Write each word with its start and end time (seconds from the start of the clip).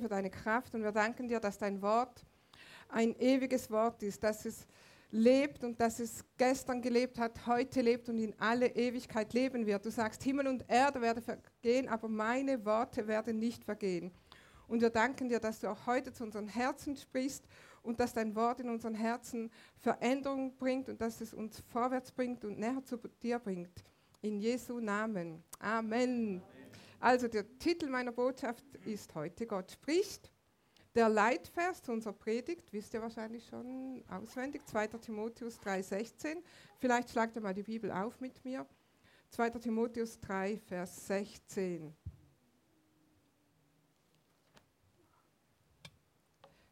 für 0.00 0.08
deine 0.08 0.30
Kraft 0.30 0.74
und 0.74 0.82
wir 0.82 0.92
danken 0.92 1.28
dir, 1.28 1.40
dass 1.40 1.58
dein 1.58 1.80
Wort 1.82 2.24
ein 2.88 3.14
ewiges 3.18 3.70
Wort 3.70 4.02
ist, 4.02 4.22
dass 4.22 4.44
es 4.44 4.66
lebt 5.10 5.64
und 5.64 5.80
dass 5.80 6.00
es 6.00 6.24
gestern 6.36 6.82
gelebt 6.82 7.18
hat, 7.18 7.46
heute 7.46 7.80
lebt 7.80 8.08
und 8.08 8.18
in 8.18 8.34
alle 8.38 8.68
Ewigkeit 8.68 9.32
leben 9.32 9.66
wird. 9.66 9.84
Du 9.84 9.90
sagst, 9.90 10.22
Himmel 10.22 10.48
und 10.48 10.64
Erde 10.68 11.00
werden 11.00 11.22
vergehen, 11.22 11.88
aber 11.88 12.08
meine 12.08 12.64
Worte 12.64 13.06
werden 13.06 13.38
nicht 13.38 13.64
vergehen. 13.64 14.12
Und 14.66 14.82
wir 14.82 14.90
danken 14.90 15.28
dir, 15.28 15.40
dass 15.40 15.60
du 15.60 15.68
auch 15.68 15.86
heute 15.86 16.12
zu 16.12 16.24
unseren 16.24 16.46
Herzen 16.46 16.94
sprichst 16.96 17.44
und 17.82 17.98
dass 18.00 18.12
dein 18.12 18.34
Wort 18.34 18.60
in 18.60 18.68
unseren 18.68 18.94
Herzen 18.94 19.50
Veränderung 19.78 20.54
bringt 20.56 20.90
und 20.90 21.00
dass 21.00 21.22
es 21.22 21.32
uns 21.32 21.62
vorwärts 21.72 22.12
bringt 22.12 22.44
und 22.44 22.58
näher 22.58 22.84
zu 22.84 22.98
dir 23.22 23.38
bringt. 23.38 23.84
In 24.20 24.38
Jesu 24.38 24.78
Namen. 24.80 25.42
Amen. 25.58 26.42
Amen. 26.42 26.57
Also 27.00 27.28
der 27.28 27.58
Titel 27.58 27.88
meiner 27.88 28.12
Botschaft 28.12 28.64
ist 28.84 29.14
heute 29.14 29.46
Gott 29.46 29.70
spricht. 29.70 30.32
Der 30.94 31.08
Leitvers 31.08 31.88
unserer 31.88 32.12
Predigt, 32.12 32.72
wisst 32.72 32.92
ihr 32.92 33.00
wahrscheinlich 33.00 33.46
schon 33.46 34.02
auswendig, 34.08 34.66
2. 34.66 34.88
Timotheus 34.88 35.60
3,16. 35.60 36.38
Vielleicht 36.78 37.10
schlagt 37.10 37.36
ihr 37.36 37.42
mal 37.42 37.54
die 37.54 37.62
Bibel 37.62 37.92
auf 37.92 38.20
mit 38.20 38.44
mir. 38.44 38.66
2. 39.30 39.50
Timotheus 39.50 40.18
3, 40.18 40.58
Vers 40.58 41.06
16. 41.06 41.94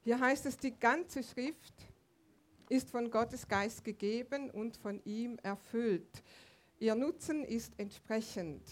Hier 0.02 0.18
heißt 0.18 0.46
es, 0.46 0.56
die 0.56 0.76
ganze 0.76 1.22
Schrift 1.22 1.74
ist 2.68 2.90
von 2.90 3.10
Gottes 3.10 3.46
Geist 3.46 3.84
gegeben 3.84 4.50
und 4.50 4.76
von 4.76 5.00
ihm 5.04 5.38
erfüllt. 5.42 6.22
Ihr 6.78 6.94
Nutzen 6.94 7.44
ist 7.44 7.78
entsprechend, 7.78 8.62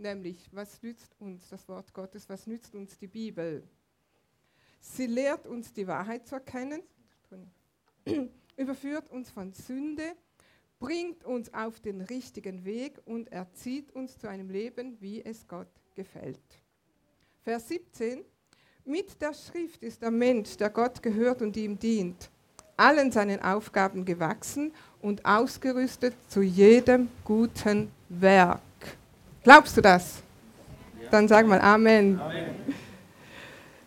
nämlich 0.00 0.48
was 0.52 0.82
nützt 0.82 1.14
uns 1.20 1.48
das 1.48 1.68
Wort 1.68 1.92
Gottes, 1.94 2.28
was 2.28 2.46
nützt 2.46 2.74
uns 2.74 2.96
die 2.98 3.06
Bibel? 3.06 3.62
Sie 4.80 5.06
lehrt 5.06 5.46
uns 5.46 5.72
die 5.72 5.86
Wahrheit 5.86 6.26
zu 6.26 6.36
erkennen, 6.36 6.82
überführt 8.56 9.10
uns 9.10 9.30
von 9.30 9.52
Sünde, 9.52 10.14
bringt 10.78 11.24
uns 11.24 11.52
auf 11.52 11.80
den 11.80 12.00
richtigen 12.00 12.64
Weg 12.64 12.98
und 13.04 13.30
erzieht 13.30 13.92
uns 13.92 14.18
zu 14.18 14.28
einem 14.28 14.48
Leben, 14.48 14.96
wie 15.00 15.22
es 15.22 15.46
Gott 15.46 15.68
gefällt. 15.94 16.40
Vers 17.42 17.68
17. 17.68 18.24
Mit 18.86 19.20
der 19.20 19.34
Schrift 19.34 19.82
ist 19.82 20.00
der 20.00 20.10
Mensch, 20.10 20.56
der 20.56 20.70
Gott 20.70 21.02
gehört 21.02 21.42
und 21.42 21.56
ihm 21.56 21.78
dient, 21.78 22.30
allen 22.76 23.12
seinen 23.12 23.42
Aufgaben 23.42 24.04
gewachsen 24.06 24.72
und 25.02 25.24
ausgerüstet 25.26 26.14
zu 26.28 26.40
jedem 26.40 27.08
guten 27.24 27.92
Werk. 28.08 28.62
Glaubst 29.42 29.76
du 29.76 29.80
das? 29.80 30.16
Dann 31.10 31.26
sag 31.26 31.46
mal 31.46 31.60
Amen. 31.60 32.20
Amen. 32.20 32.44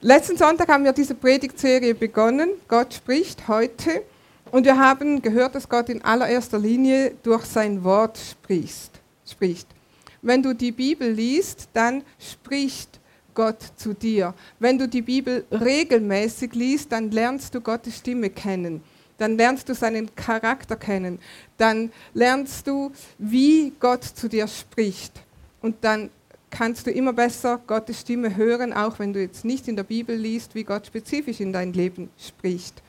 Letzten 0.01 0.35
Sonntag 0.35 0.67
haben 0.67 0.83
wir 0.83 0.93
diese 0.93 1.15
Predigtserie 1.15 1.93
begonnen. 1.93 2.49
Gott 2.67 2.93
spricht 2.93 3.47
heute. 3.47 4.03
Und 4.51 4.65
wir 4.65 4.77
haben 4.77 5.21
gehört, 5.21 5.55
dass 5.55 5.69
Gott 5.69 5.89
in 5.89 6.03
allererster 6.03 6.59
Linie 6.59 7.13
durch 7.23 7.45
sein 7.45 7.83
Wort 7.83 8.17
spricht. 8.17 8.91
spricht. 9.29 9.67
Wenn 10.21 10.41
du 10.41 10.53
die 10.53 10.71
Bibel 10.71 11.09
liest, 11.09 11.69
dann 11.73 12.03
spricht 12.19 12.99
Gott 13.33 13.57
zu 13.75 13.93
dir. 13.93 14.33
Wenn 14.59 14.77
du 14.77 14.87
die 14.87 15.01
Bibel 15.01 15.45
regelmäßig 15.51 16.53
liest, 16.53 16.91
dann 16.91 17.11
lernst 17.11 17.53
du 17.55 17.61
Gottes 17.61 17.97
Stimme 17.97 18.29
kennen. 18.29 18.83
Dann 19.17 19.37
lernst 19.37 19.69
du 19.69 19.75
seinen 19.75 20.13
Charakter 20.15 20.75
kennen. 20.75 21.19
Dann 21.57 21.91
lernst 22.13 22.67
du, 22.67 22.91
wie 23.17 23.71
Gott 23.79 24.03
zu 24.03 24.27
dir 24.27 24.47
spricht. 24.47 25.21
Und 25.63 25.77
dann 25.81 26.11
kannst 26.51 26.85
du 26.85 26.91
immer 26.91 27.13
besser 27.13 27.59
Gottes 27.65 28.01
Stimme 28.01 28.35
hören, 28.35 28.73
auch 28.73 28.99
wenn 28.99 29.13
du 29.13 29.21
jetzt 29.21 29.43
nicht 29.45 29.67
in 29.67 29.75
der 29.75 29.83
Bibel 29.83 30.15
liest, 30.15 30.53
wie 30.53 30.63
Gott 30.63 30.85
spezifisch 30.85 31.39
in 31.39 31.51
dein 31.51 31.73
Leben 31.73 32.09
spricht. 32.19 32.83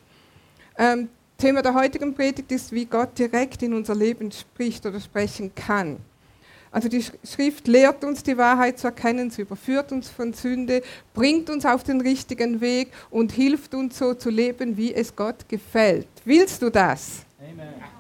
Ähm, 0.76 1.08
Thema 1.38 1.62
der 1.62 1.74
heutigen 1.74 2.14
Predigt 2.14 2.50
ist, 2.52 2.72
wie 2.72 2.84
Gott 2.84 3.18
direkt 3.18 3.62
in 3.62 3.74
unser 3.74 3.94
Leben 3.94 4.30
spricht 4.30 4.84
oder 4.84 5.00
sprechen 5.00 5.54
kann. 5.54 5.98
Also 6.72 6.88
die 6.88 7.04
Schrift 7.24 7.68
lehrt 7.68 8.02
uns 8.02 8.24
die 8.24 8.36
Wahrheit 8.36 8.80
zu 8.80 8.88
erkennen, 8.88 9.30
sie 9.30 9.42
überführt 9.42 9.92
uns 9.92 10.10
von 10.10 10.32
Sünde, 10.32 10.82
bringt 11.14 11.48
uns 11.48 11.64
auf 11.64 11.84
den 11.84 12.00
richtigen 12.00 12.60
Weg 12.60 12.88
und 13.10 13.30
hilft 13.30 13.74
uns 13.74 13.96
so 13.96 14.14
zu 14.14 14.30
leben, 14.30 14.76
wie 14.76 14.92
es 14.92 15.14
Gott 15.14 15.48
gefällt. 15.48 16.08
Willst 16.24 16.60
du 16.60 16.70
das? 16.70 17.24
Amen. 17.38 17.93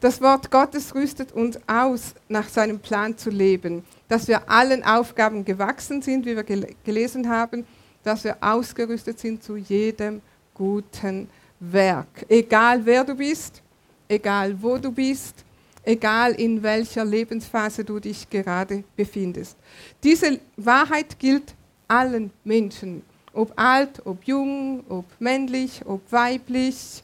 Das 0.00 0.20
Wort 0.20 0.50
Gottes 0.50 0.94
rüstet 0.94 1.32
uns 1.32 1.58
aus, 1.66 2.14
nach 2.28 2.48
seinem 2.48 2.78
Plan 2.78 3.16
zu 3.16 3.30
leben 3.30 3.84
dass 4.08 4.28
wir 4.28 4.48
allen 4.50 4.84
Aufgaben 4.84 5.44
gewachsen 5.44 6.02
sind, 6.02 6.26
wie 6.26 6.36
wir 6.36 6.44
gel 6.44 6.68
gelesen 6.84 7.28
haben, 7.28 7.66
dass 8.02 8.24
wir 8.24 8.36
ausgerüstet 8.40 9.18
sind 9.18 9.42
zu 9.42 9.56
jedem 9.56 10.20
guten 10.52 11.28
Werk. 11.58 12.26
Egal 12.28 12.84
wer 12.84 13.04
du 13.04 13.14
bist, 13.14 13.62
egal 14.08 14.54
wo 14.60 14.76
du 14.78 14.92
bist, 14.92 15.44
egal 15.82 16.32
in 16.32 16.62
welcher 16.62 17.04
Lebensphase 17.04 17.84
du 17.84 17.98
dich 17.98 18.28
gerade 18.28 18.84
befindest. 18.94 19.56
Diese 20.02 20.38
Wahrheit 20.56 21.18
gilt 21.18 21.54
allen 21.88 22.30
Menschen, 22.44 23.02
ob 23.32 23.52
alt, 23.58 24.04
ob 24.04 24.22
jung, 24.24 24.84
ob 24.88 25.06
männlich, 25.18 25.82
ob 25.84 26.00
weiblich. 26.12 27.02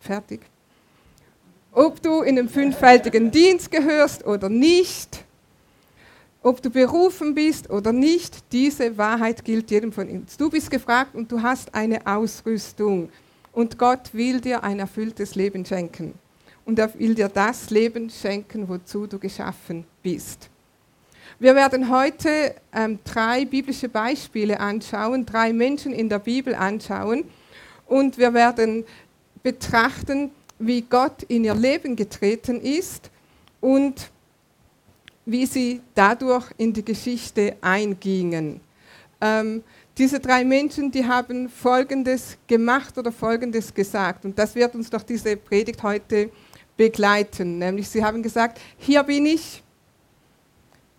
Fertig. 0.00 0.49
Ob 1.72 2.02
du 2.02 2.22
in 2.22 2.36
den 2.36 2.48
fünffältigen 2.48 3.30
Dienst 3.30 3.70
gehörst 3.70 4.26
oder 4.26 4.48
nicht, 4.48 5.24
ob 6.42 6.62
du 6.62 6.70
berufen 6.70 7.34
bist 7.34 7.70
oder 7.70 7.92
nicht, 7.92 8.50
diese 8.50 8.96
Wahrheit 8.96 9.44
gilt 9.44 9.70
jedem 9.70 9.92
von 9.92 10.08
uns. 10.08 10.36
Du 10.36 10.50
bist 10.50 10.70
gefragt 10.70 11.14
und 11.14 11.30
du 11.30 11.42
hast 11.42 11.74
eine 11.74 12.06
Ausrüstung. 12.06 13.10
Und 13.52 13.78
Gott 13.78 14.12
will 14.12 14.40
dir 14.40 14.64
ein 14.64 14.78
erfülltes 14.78 15.34
Leben 15.34 15.64
schenken. 15.66 16.14
Und 16.64 16.78
er 16.78 16.92
will 16.98 17.14
dir 17.14 17.28
das 17.28 17.70
Leben 17.70 18.08
schenken, 18.10 18.68
wozu 18.68 19.06
du 19.06 19.18
geschaffen 19.18 19.84
bist. 20.02 20.48
Wir 21.38 21.54
werden 21.54 21.90
heute 21.90 22.54
ähm, 22.72 22.98
drei 23.04 23.44
biblische 23.44 23.88
Beispiele 23.88 24.60
anschauen, 24.60 25.26
drei 25.26 25.52
Menschen 25.52 25.92
in 25.92 26.08
der 26.08 26.18
Bibel 26.18 26.54
anschauen. 26.54 27.24
Und 27.86 28.18
wir 28.18 28.34
werden 28.34 28.84
betrachten, 29.42 30.30
wie 30.60 30.82
Gott 30.82 31.22
in 31.24 31.44
ihr 31.44 31.54
Leben 31.54 31.96
getreten 31.96 32.60
ist 32.60 33.10
und 33.60 34.10
wie 35.24 35.46
sie 35.46 35.80
dadurch 35.94 36.46
in 36.58 36.72
die 36.72 36.84
Geschichte 36.84 37.56
eingingen. 37.60 38.60
Ähm, 39.20 39.62
diese 39.96 40.20
drei 40.20 40.44
Menschen, 40.44 40.90
die 40.90 41.04
haben 41.06 41.48
Folgendes 41.48 42.36
gemacht 42.46 42.96
oder 42.96 43.10
Folgendes 43.10 43.72
gesagt. 43.72 44.24
Und 44.24 44.38
das 44.38 44.54
wird 44.54 44.74
uns 44.74 44.88
durch 44.90 45.02
diese 45.02 45.36
Predigt 45.36 45.82
heute 45.82 46.30
begleiten. 46.76 47.58
Nämlich 47.58 47.88
sie 47.88 48.04
haben 48.04 48.22
gesagt, 48.22 48.60
hier 48.78 49.02
bin 49.02 49.26
ich, 49.26 49.62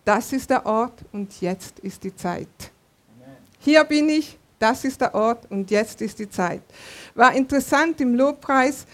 das 0.04 0.32
ist 0.32 0.50
der 0.50 0.66
Ort 0.66 1.04
und 1.12 1.40
jetzt 1.40 1.78
ist 1.80 2.02
die 2.02 2.14
Zeit. 2.14 2.48
Hier 3.60 3.84
bin 3.84 4.08
ich, 4.08 4.38
das 4.58 4.84
ist 4.84 5.00
der 5.00 5.14
Ort 5.14 5.50
und 5.50 5.70
jetzt 5.70 6.00
ist 6.00 6.18
die 6.18 6.30
Zeit. 6.30 6.62
War 7.14 7.34
interessant, 7.34 8.00
im 8.00 8.14
Lobpreis 8.14 8.86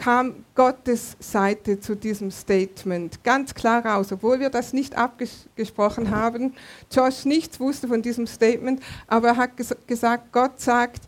kam 0.00 0.46
Gottes 0.54 1.14
Seite 1.20 1.78
zu 1.78 1.94
diesem 1.94 2.30
Statement 2.30 3.22
ganz 3.22 3.52
klar 3.52 3.84
raus, 3.84 4.10
obwohl 4.10 4.40
wir 4.40 4.48
das 4.48 4.72
nicht 4.72 4.96
abgesprochen 4.96 6.10
haben. 6.10 6.54
Josh 6.90 7.26
nichts 7.26 7.60
wusste 7.60 7.86
von 7.86 8.00
diesem 8.00 8.26
Statement, 8.26 8.80
aber 9.06 9.28
er 9.28 9.36
hat 9.36 9.58
ges 9.58 9.76
gesagt, 9.86 10.32
Gott 10.32 10.58
sagt, 10.58 11.02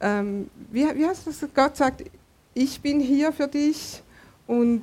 ähm, 0.00 0.50
wie, 0.72 0.84
wie 0.96 1.06
heißt 1.06 1.24
das? 1.24 1.46
Gott 1.54 1.76
sagt, 1.76 2.02
ich 2.52 2.80
bin 2.80 2.98
hier 2.98 3.32
für 3.32 3.46
dich 3.46 4.02
und 4.48 4.82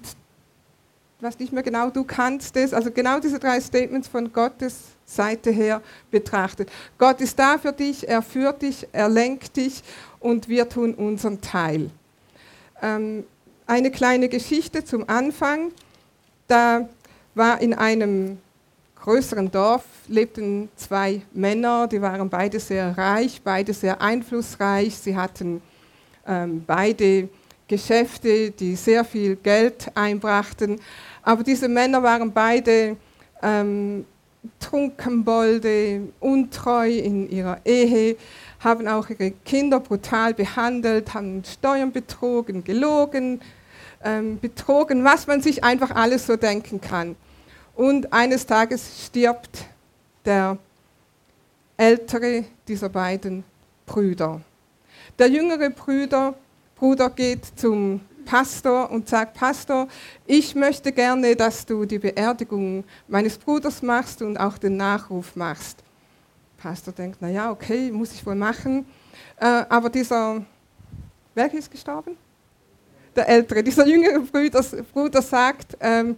was 1.20 1.38
nicht 1.38 1.52
mehr 1.52 1.64
genau, 1.64 1.90
du 1.90 2.06
kannst 2.06 2.56
es. 2.56 2.74
Also 2.74 2.92
genau 2.92 3.20
diese 3.20 3.40
drei 3.40 3.60
Statements 3.60 4.08
von 4.08 4.32
Gottes 4.32 4.84
Seite 5.06 5.52
her 5.52 5.82
betrachtet. 6.10 6.72
Gott 6.98 7.20
ist 7.20 7.38
da 7.38 7.58
für 7.58 7.74
dich, 7.74 8.08
er 8.08 8.22
führt 8.22 8.62
dich, 8.62 8.88
er 8.94 9.10
lenkt 9.10 9.58
dich 9.58 9.84
und 10.22 10.48
wir 10.48 10.70
tun 10.70 10.94
unseren 10.94 11.42
Teil. 11.42 11.90
Ähm, 12.82 13.26
eine 13.70 13.92
kleine 13.92 14.30
Geschichte 14.30 14.84
zum 14.84 15.08
Anfang. 15.08 15.72
Da 16.48 16.90
war 17.36 17.62
in 17.62 17.74
einem 17.76 18.40
größeren 18.96 19.52
Dorf 19.52 19.84
lebten 20.08 20.70
zwei 20.76 21.22
Männer, 21.34 21.88
die 21.88 22.02
waren 22.02 22.30
beide 22.30 22.60
sehr 22.60 22.98
reich, 22.98 23.42
beide 23.44 23.74
sehr 23.74 24.02
einflussreich. 24.02 24.98
Sie 24.98 25.16
hatten 25.16 25.62
ähm, 26.28 26.64
beide 26.66 27.30
Geschäfte, 27.68 28.50
die 28.50 28.76
sehr 28.76 29.06
viel 29.06 29.36
Geld 29.36 29.90
einbrachten. 29.94 30.82
Aber 31.22 31.44
diese 31.44 31.70
Männer 31.70 32.02
waren 32.02 32.34
beide 32.34 32.98
ähm, 33.44 34.04
Trunkenbolde, 34.60 36.08
untreu 36.20 36.90
in 36.90 37.30
ihrer 37.30 37.60
Ehe, 37.64 38.18
haben 38.60 38.88
auch 38.88 39.10
ihre 39.10 39.32
Kinder 39.32 39.80
brutal 39.80 40.34
behandelt, 40.34 41.14
haben 41.14 41.44
Steuern 41.44 41.92
betrogen, 41.92 42.64
gelogen, 42.64 43.40
ähm, 44.04 44.40
betrogen, 44.40 45.04
was 45.04 45.28
man 45.28 45.42
sich 45.42 45.64
einfach 45.64 45.92
alles 45.92 46.28
so 46.28 46.36
denken 46.36 46.82
kann. 46.82 47.16
Und 47.76 48.12
eines 48.12 48.46
Tages 48.46 49.06
stirbt 49.06 49.66
der 50.26 50.58
ältere 51.78 52.46
dieser 52.68 52.90
beiden 52.90 53.44
Brüder. 53.86 54.42
Der 55.18 55.28
jüngere 55.28 55.70
Bruder, 55.70 56.34
Bruder 56.76 57.10
geht 57.10 57.46
zum 57.56 58.02
Pastor 58.26 58.92
und 58.92 59.10
sagt, 59.10 59.34
Pastor, 59.34 59.88
ich 60.28 60.54
möchte 60.56 60.92
gerne, 60.92 61.36
dass 61.36 61.66
du 61.66 61.86
die 61.86 62.00
Beerdigung 62.00 62.84
meines 63.08 63.38
Bruders 63.38 63.82
machst 63.82 64.22
und 64.22 64.38
auch 64.38 64.58
den 64.58 64.78
Nachruf 64.78 65.36
machst. 65.36 65.84
Pastor 66.58 66.94
denkt, 66.94 67.22
naja, 67.22 67.50
okay, 67.50 67.92
muss 67.92 68.14
ich 68.14 68.26
wohl 68.26 68.36
machen. 68.36 68.86
Äh, 69.38 69.64
aber 69.70 69.90
dieser, 69.90 70.46
wer 71.34 71.54
ist 71.54 71.72
gestorben? 71.72 72.18
Der 73.16 73.28
Ältere, 73.28 73.64
dieser 73.64 73.88
jüngere 73.88 74.20
Bruder, 74.20 74.64
Bruder 74.94 75.22
sagt, 75.22 75.78
ähm, 75.80 76.16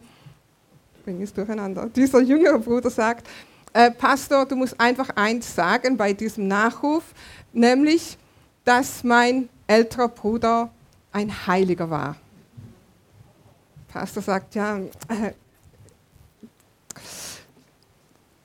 bring 1.03 1.21
es 1.21 1.33
durcheinander, 1.33 1.87
dieser 1.87 2.21
jüngere 2.21 2.59
Bruder 2.59 2.89
sagt, 2.89 3.27
äh, 3.73 3.91
Pastor, 3.91 4.45
du 4.45 4.55
musst 4.55 4.79
einfach 4.79 5.09
eins 5.15 5.55
sagen 5.55 5.95
bei 5.97 6.13
diesem 6.13 6.47
Nachruf, 6.47 7.03
nämlich, 7.53 8.17
dass 8.65 9.03
mein 9.03 9.49
älterer 9.67 10.09
Bruder 10.09 10.69
ein 11.11 11.47
Heiliger 11.47 11.89
war. 11.89 12.15
Pastor 13.87 14.23
sagt, 14.23 14.55
ja, 14.55 14.77
äh, 14.77 15.33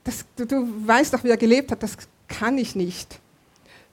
das, 0.03 0.25
du, 0.35 0.45
du, 0.45 0.87
weißt 0.87 1.13
doch, 1.13 1.23
wie 1.23 1.29
er 1.29 1.37
gelebt 1.37 1.71
hat, 1.71 1.83
das 1.83 1.97
kann 2.27 2.57
ich 2.57 2.75
nicht. 2.75 3.19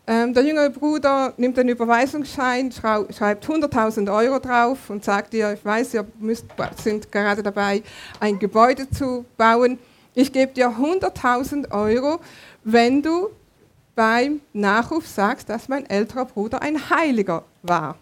Ähm, 0.06 0.34
der 0.34 0.44
jüngere 0.44 0.68
Bruder 0.68 1.32
nimmt 1.38 1.58
einen 1.58 1.70
Überweisungsschein, 1.70 2.70
schreibt 2.70 3.46
100.000 3.46 4.14
Euro 4.14 4.38
drauf 4.38 4.90
und 4.90 5.02
sagt 5.02 5.32
ihr, 5.32 5.54
ich 5.54 5.64
weiß, 5.64 5.94
ihr 5.94 6.06
müsst, 6.18 6.44
sind 6.82 7.10
gerade 7.10 7.42
dabei, 7.42 7.82
ein 8.20 8.38
Gebäude 8.38 8.90
zu 8.90 9.24
bauen. 9.38 9.78
Ich 10.14 10.30
gebe 10.30 10.52
dir 10.52 10.68
100.000 10.68 11.70
Euro, 11.70 12.20
wenn 12.64 13.00
du 13.00 13.30
beim 13.94 14.40
Nachruf 14.52 15.06
sagst, 15.06 15.48
dass 15.48 15.68
mein 15.68 15.88
älterer 15.88 16.26
Bruder 16.26 16.60
ein 16.60 16.90
Heiliger 16.90 17.44
war. 17.62 17.96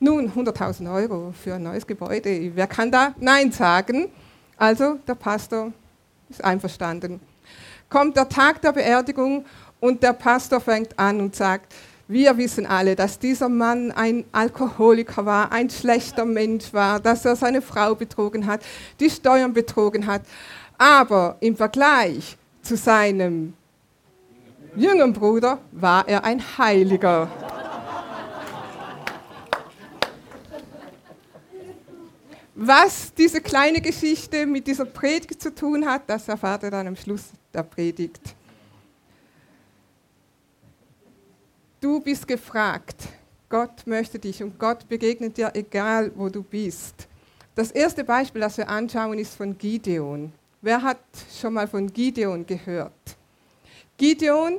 Nun, 0.00 0.32
100.000 0.32 0.94
Euro 0.94 1.34
für 1.42 1.56
ein 1.56 1.62
neues 1.64 1.86
Gebäude, 1.86 2.52
wer 2.54 2.66
kann 2.66 2.90
da 2.90 3.14
Nein 3.18 3.52
sagen? 3.52 4.08
Also 4.56 4.98
der 5.06 5.16
Pastor 5.16 5.72
ist 6.30 6.42
einverstanden. 6.42 7.20
Kommt 7.88 8.16
der 8.16 8.28
Tag 8.28 8.60
der 8.62 8.72
Beerdigung 8.72 9.44
und 9.80 10.02
der 10.02 10.12
Pastor 10.12 10.60
fängt 10.60 10.98
an 10.98 11.20
und 11.20 11.36
sagt, 11.36 11.74
wir 12.10 12.38
wissen 12.38 12.64
alle, 12.64 12.96
dass 12.96 13.18
dieser 13.18 13.50
Mann 13.50 13.92
ein 13.92 14.24
Alkoholiker 14.32 15.26
war, 15.26 15.52
ein 15.52 15.68
schlechter 15.68 16.24
Mensch 16.24 16.72
war, 16.72 17.00
dass 17.00 17.26
er 17.26 17.36
seine 17.36 17.60
Frau 17.60 17.94
betrogen 17.94 18.46
hat, 18.46 18.62
die 18.98 19.10
Steuern 19.10 19.52
betrogen 19.52 20.06
hat. 20.06 20.22
Aber 20.78 21.36
im 21.40 21.54
Vergleich 21.54 22.38
zu 22.62 22.76
seinem 22.76 23.52
jüngeren 24.74 25.12
Bruder 25.12 25.58
war 25.72 26.08
er 26.08 26.24
ein 26.24 26.42
Heiliger. 26.56 27.28
Was 32.54 33.12
diese 33.14 33.40
kleine 33.40 33.80
Geschichte 33.80 34.46
mit 34.46 34.66
dieser 34.66 34.86
Predigt 34.86 35.42
zu 35.42 35.54
tun 35.54 35.86
hat, 35.86 36.02
das 36.06 36.26
erfahrt 36.26 36.62
ihr 36.62 36.70
dann 36.70 36.88
am 36.88 36.96
Schluss 36.96 37.24
der 37.52 37.62
Predigt. 37.62 38.34
Du 41.80 42.00
bist 42.00 42.26
gefragt. 42.26 42.96
Gott 43.48 43.86
möchte 43.86 44.18
dich 44.18 44.42
und 44.42 44.58
Gott 44.58 44.88
begegnet 44.88 45.36
dir, 45.36 45.52
egal 45.54 46.10
wo 46.16 46.28
du 46.28 46.42
bist. 46.42 47.06
Das 47.54 47.70
erste 47.70 48.02
Beispiel, 48.02 48.40
das 48.40 48.58
wir 48.58 48.68
anschauen, 48.68 49.16
ist 49.16 49.36
von 49.36 49.56
Gideon. 49.56 50.32
Wer 50.60 50.82
hat 50.82 50.98
schon 51.40 51.54
mal 51.54 51.68
von 51.68 51.86
Gideon 51.92 52.44
gehört? 52.44 52.92
Gideon 53.96 54.58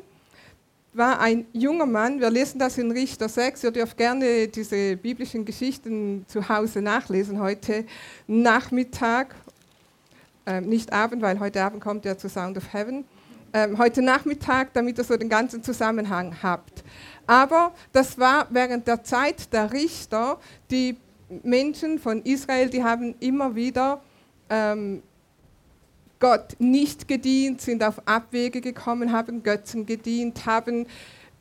war 0.94 1.20
ein 1.20 1.46
junger 1.52 1.86
Mann, 1.86 2.22
wir 2.22 2.30
lesen 2.30 2.58
das 2.58 2.78
in 2.78 2.90
Richter 2.90 3.28
6, 3.28 3.66
ihr 3.66 3.72
dürft 3.72 3.98
gerne 3.98 4.48
diese 4.48 4.96
biblischen 4.96 5.44
Geschichten 5.44 6.24
zu 6.26 6.48
Hause 6.48 6.82
nachlesen 6.82 7.40
heute 7.42 7.86
Nachmittag, 8.28 9.36
äh, 10.46 10.62
nicht 10.62 10.94
Abend, 10.94 11.22
weil 11.22 11.40
heute 11.42 11.62
Abend 11.64 11.84
kommt 11.84 12.06
ja 12.06 12.18
zu 12.18 12.30
Sound 12.30 12.58
of 12.58 12.74
Heaven, 12.74 13.04
äh, 13.52 13.68
heute 13.78 14.02
Nachmittag, 14.02 14.74
damit 14.74 14.98
ihr 14.98 15.04
so 15.04 15.18
den 15.18 15.30
ganzen 15.30 15.64
Zusammenhang 15.64 16.36
habt. 16.42 16.84
Aber 17.28 17.74
das 17.92 18.18
war 18.18 18.48
während 18.50 18.88
der 18.88 19.04
Zeit 19.04 19.54
der 19.54 19.72
Richter, 19.72 20.40
die 20.72 20.98
Menschen 21.44 22.00
von 22.00 22.24
Israel, 22.24 22.70
die 22.70 22.84
haben 22.84 23.16
immer 23.20 23.56
wieder 23.56 24.02
ähm, 24.50 25.04
Gott 26.20 26.56
nicht 26.60 27.08
gedient, 27.08 27.62
sind 27.62 27.84
auf 27.84 28.02
Abwege 28.06 28.62
gekommen, 28.62 29.12
haben 29.12 29.44
Götzen 29.44 29.86
gedient, 29.86 30.46
haben 30.46 30.86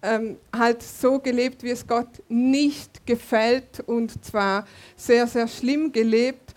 ähm, 0.03 0.37
halt 0.57 0.83
so 0.83 1.19
gelebt, 1.19 1.63
wie 1.63 1.71
es 1.71 1.87
Gott 1.87 2.23
nicht 2.29 3.05
gefällt 3.07 3.81
und 3.87 4.25
zwar 4.25 4.67
sehr, 4.97 5.27
sehr 5.27 5.49
schlimm 5.49 5.91
gelebt. 5.91 6.48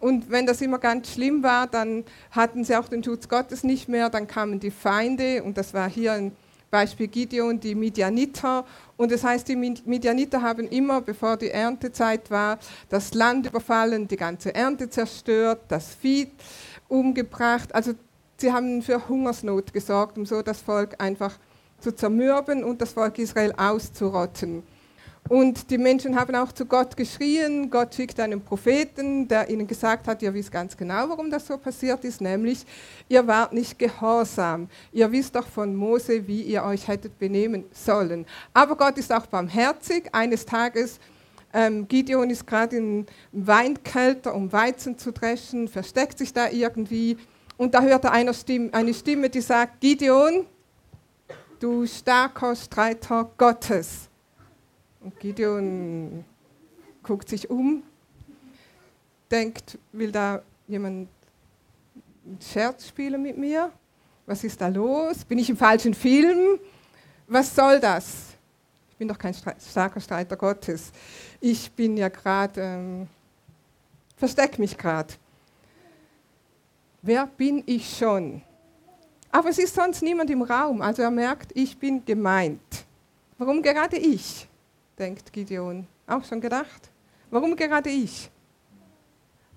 Und 0.00 0.30
wenn 0.30 0.46
das 0.46 0.60
immer 0.62 0.78
ganz 0.78 1.12
schlimm 1.12 1.42
war, 1.42 1.66
dann 1.66 2.04
hatten 2.30 2.64
sie 2.64 2.74
auch 2.74 2.88
den 2.88 3.04
Schutz 3.04 3.28
Gottes 3.28 3.62
nicht 3.62 3.88
mehr, 3.88 4.08
dann 4.08 4.26
kamen 4.26 4.58
die 4.58 4.70
Feinde 4.70 5.42
und 5.42 5.58
das 5.58 5.74
war 5.74 5.88
hier 5.88 6.12
ein 6.14 6.32
Beispiel 6.70 7.08
Gideon, 7.08 7.60
die 7.60 7.74
Midianiter. 7.74 8.64
Und 8.96 9.12
das 9.12 9.24
heißt, 9.24 9.48
die 9.48 9.56
Midianiter 9.56 10.40
haben 10.40 10.68
immer, 10.68 11.00
bevor 11.00 11.36
die 11.36 11.50
Erntezeit 11.50 12.30
war, 12.30 12.58
das 12.88 13.12
Land 13.12 13.46
überfallen, 13.46 14.08
die 14.08 14.16
ganze 14.16 14.54
Ernte 14.54 14.88
zerstört, 14.88 15.60
das 15.68 15.94
Vieh 15.94 16.28
umgebracht. 16.88 17.74
Also 17.74 17.92
sie 18.38 18.52
haben 18.52 18.82
für 18.82 19.08
Hungersnot 19.08 19.72
gesorgt, 19.72 20.16
um 20.16 20.24
so 20.24 20.42
das 20.42 20.60
Volk 20.60 20.94
einfach 20.98 21.38
zu 21.80 21.92
zermürben 21.92 22.64
und 22.64 22.80
das 22.80 22.92
Volk 22.92 23.18
Israel 23.18 23.52
auszurotten. 23.56 24.62
Und 25.28 25.70
die 25.70 25.78
Menschen 25.78 26.18
haben 26.18 26.34
auch 26.34 26.50
zu 26.50 26.66
Gott 26.66 26.96
geschrien. 26.96 27.70
Gott 27.70 27.94
schickt 27.94 28.18
einen 28.18 28.40
Propheten, 28.40 29.28
der 29.28 29.48
ihnen 29.48 29.66
gesagt 29.66 30.08
hat, 30.08 30.22
ihr 30.22 30.34
wisst 30.34 30.50
ganz 30.50 30.76
genau, 30.76 31.08
warum 31.08 31.30
das 31.30 31.46
so 31.46 31.56
passiert 31.56 32.04
ist, 32.04 32.20
nämlich 32.20 32.66
ihr 33.08 33.24
wart 33.26 33.52
nicht 33.52 33.78
gehorsam. 33.78 34.68
Ihr 34.92 35.12
wisst 35.12 35.36
doch 35.36 35.46
von 35.46 35.76
Mose, 35.76 36.26
wie 36.26 36.42
ihr 36.42 36.64
euch 36.64 36.88
hättet 36.88 37.18
benehmen 37.18 37.64
sollen. 37.72 38.26
Aber 38.52 38.76
Gott 38.76 38.98
ist 38.98 39.12
auch 39.12 39.26
barmherzig. 39.26 40.12
Eines 40.12 40.44
Tages 40.44 40.98
ähm, 41.52 41.88
Gideon 41.88 42.30
ist 42.30 42.46
gerade 42.46 42.76
in 42.76 43.06
Weinkelter, 43.32 44.34
um 44.34 44.52
Weizen 44.52 44.98
zu 44.98 45.12
dreschen, 45.12 45.68
versteckt 45.68 46.18
sich 46.18 46.32
da 46.32 46.48
irgendwie. 46.48 47.16
Und 47.56 47.74
da 47.74 47.82
hört 47.82 48.04
er 48.04 48.12
eine 48.12 48.32
Stimme, 48.34 48.72
eine 48.72 48.94
Stimme, 48.94 49.28
die 49.28 49.40
sagt, 49.40 49.80
Gideon, 49.80 50.46
du 51.58 51.86
starker 51.86 52.54
Streiter 52.54 53.30
Gottes. 53.36 54.09
Und 55.00 55.18
Gideon 55.18 56.24
guckt 57.02 57.28
sich 57.28 57.48
um, 57.48 57.82
denkt, 59.30 59.78
will 59.92 60.12
da 60.12 60.42
jemand 60.68 61.08
einen 62.26 62.38
Scherz 62.40 62.88
spielen 62.88 63.22
mit 63.22 63.38
mir? 63.38 63.72
Was 64.26 64.44
ist 64.44 64.60
da 64.60 64.68
los? 64.68 65.24
Bin 65.24 65.38
ich 65.38 65.50
im 65.50 65.56
falschen 65.56 65.94
Film? 65.94 66.60
Was 67.26 67.54
soll 67.54 67.80
das? 67.80 68.34
Ich 68.90 68.96
bin 68.96 69.08
doch 69.08 69.18
kein 69.18 69.34
starker 69.34 70.00
Streiter 70.00 70.36
Gottes 70.36 70.92
ich 71.40 71.70
bin 71.72 71.96
ja 71.96 72.08
gerade, 72.08 72.60
ähm, 72.60 73.08
versteck 74.16 74.58
mich 74.58 74.76
gerade. 74.76 75.14
Wer 77.02 77.26
bin 77.26 77.62
ich 77.66 77.96
schon? 77.96 78.42
Aber 79.32 79.48
es 79.48 79.58
ist 79.58 79.74
sonst 79.74 80.02
niemand 80.02 80.28
im 80.28 80.42
Raum, 80.42 80.82
also 80.82 81.02
er 81.02 81.10
merkt, 81.10 81.52
ich 81.54 81.78
bin 81.78 82.04
gemeint. 82.04 82.84
Warum 83.38 83.62
gerade 83.62 83.96
ich? 83.96 84.46
Denkt 85.00 85.32
Gideon. 85.32 85.86
Auch 86.06 86.24
schon 86.24 86.40
gedacht? 86.40 86.90
Warum 87.30 87.56
gerade 87.56 87.88
ich? 87.88 88.30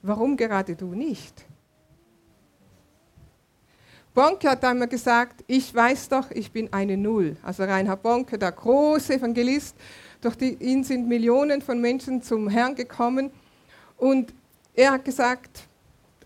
Warum 0.01 0.37
gerade 0.37 0.75
du 0.75 0.95
nicht? 0.95 1.45
Bonke 4.13 4.49
hat 4.49 4.63
einmal 4.63 4.87
gesagt, 4.87 5.43
ich 5.47 5.73
weiß 5.73 6.09
doch, 6.09 6.29
ich 6.31 6.51
bin 6.51 6.71
eine 6.71 6.95
Null. 6.95 7.35
Also 7.41 7.63
Reinhard 7.63 8.03
Bonke, 8.03 8.37
der 8.37 8.51
große 8.51 9.15
Evangelist, 9.15 9.75
durch 10.21 10.35
die, 10.35 10.53
ihn 10.53 10.83
sind 10.83 11.07
Millionen 11.07 11.61
von 11.61 11.81
Menschen 11.81 12.21
zum 12.21 12.47
Herrn 12.47 12.75
gekommen. 12.75 13.31
Und 13.97 14.33
er 14.75 14.91
hat 14.91 15.05
gesagt, 15.05 15.63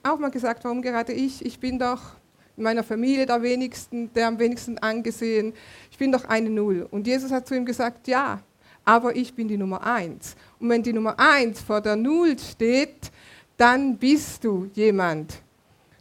auch 0.03 0.19
mal 0.19 0.31
gesagt, 0.31 0.63
warum 0.65 0.81
gerade 0.81 1.13
ich? 1.13 1.45
Ich 1.45 1.59
bin 1.59 1.79
doch 1.79 2.01
in 2.57 2.63
meiner 2.63 2.83
Familie 2.83 3.25
der 3.25 3.41
wenigsten, 3.41 4.11
der 4.13 4.27
am 4.27 4.37
wenigsten 4.37 4.77
angesehen. 4.79 5.53
Ich 5.89 5.97
bin 5.97 6.11
doch 6.11 6.25
eine 6.25 6.49
Null. 6.49 6.87
Und 6.91 7.07
Jesus 7.07 7.31
hat 7.31 7.47
zu 7.47 7.55
ihm 7.55 7.65
gesagt, 7.65 8.07
ja, 8.07 8.41
aber 8.87 9.13
ich 9.17 9.33
bin 9.33 9.49
die 9.49 9.57
Nummer 9.57 9.85
eins. 9.85 10.33
Und 10.61 10.69
wenn 10.69 10.81
die 10.81 10.93
Nummer 10.93 11.19
eins 11.19 11.59
vor 11.59 11.81
der 11.81 11.97
Null 11.97 12.39
steht, 12.39 13.11
dann 13.57 13.97
bist 13.97 14.45
du 14.45 14.69
jemand. 14.73 15.41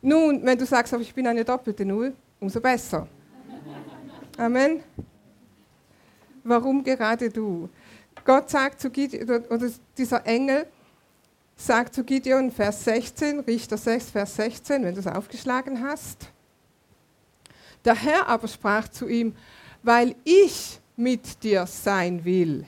Nun, 0.00 0.40
wenn 0.44 0.56
du 0.56 0.64
sagst, 0.64 0.94
aber 0.94 1.02
ich 1.02 1.12
bin 1.12 1.26
eine 1.26 1.44
doppelte 1.44 1.84
Null, 1.84 2.14
umso 2.38 2.60
besser. 2.60 3.08
Amen. 4.38 4.84
Warum 6.44 6.84
gerade 6.84 7.28
du? 7.28 7.68
Gott 8.24 8.50
sagt 8.50 8.80
zu 8.80 8.88
Gideon, 8.88 9.42
oder 9.46 9.68
dieser 9.98 10.24
Engel 10.24 10.68
sagt 11.56 11.92
zu 11.92 12.04
Gideon, 12.04 12.52
Vers 12.52 12.84
16, 12.84 13.40
Richter 13.40 13.78
6, 13.78 14.10
Vers 14.10 14.36
16, 14.36 14.84
wenn 14.84 14.94
du 14.94 15.00
es 15.00 15.08
aufgeschlagen 15.08 15.82
hast. 15.82 16.28
Der 17.84 17.96
Herr 17.96 18.28
aber 18.28 18.46
sprach 18.46 18.86
zu 18.86 19.08
ihm, 19.08 19.34
weil 19.82 20.14
ich 20.22 20.78
mit 20.96 21.42
dir 21.42 21.66
sein 21.66 22.24
will, 22.24 22.64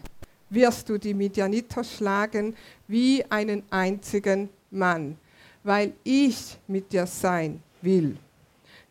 wirst 0.50 0.88
du 0.88 0.98
die 0.98 1.14
Midianiter 1.14 1.84
schlagen 1.84 2.54
wie 2.86 3.24
einen 3.30 3.62
einzigen 3.70 4.48
Mann, 4.70 5.16
weil 5.62 5.92
ich 6.04 6.58
mit 6.66 6.92
dir 6.92 7.06
sein 7.06 7.62
will. 7.82 8.16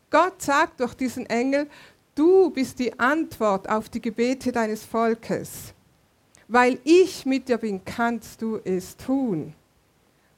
Gott 0.09 0.41
sagt 0.41 0.79
durch 0.79 0.93
diesen 0.93 1.25
Engel, 1.25 1.67
du 2.15 2.49
bist 2.49 2.79
die 2.79 2.97
Antwort 2.99 3.69
auf 3.69 3.89
die 3.89 4.01
Gebete 4.01 4.51
deines 4.51 4.83
Volkes. 4.83 5.73
Weil 6.47 6.79
ich 6.85 7.25
mit 7.25 7.49
dir 7.49 7.57
bin, 7.57 7.83
kannst 7.83 8.41
du 8.41 8.59
es 8.63 8.95
tun. 8.95 9.53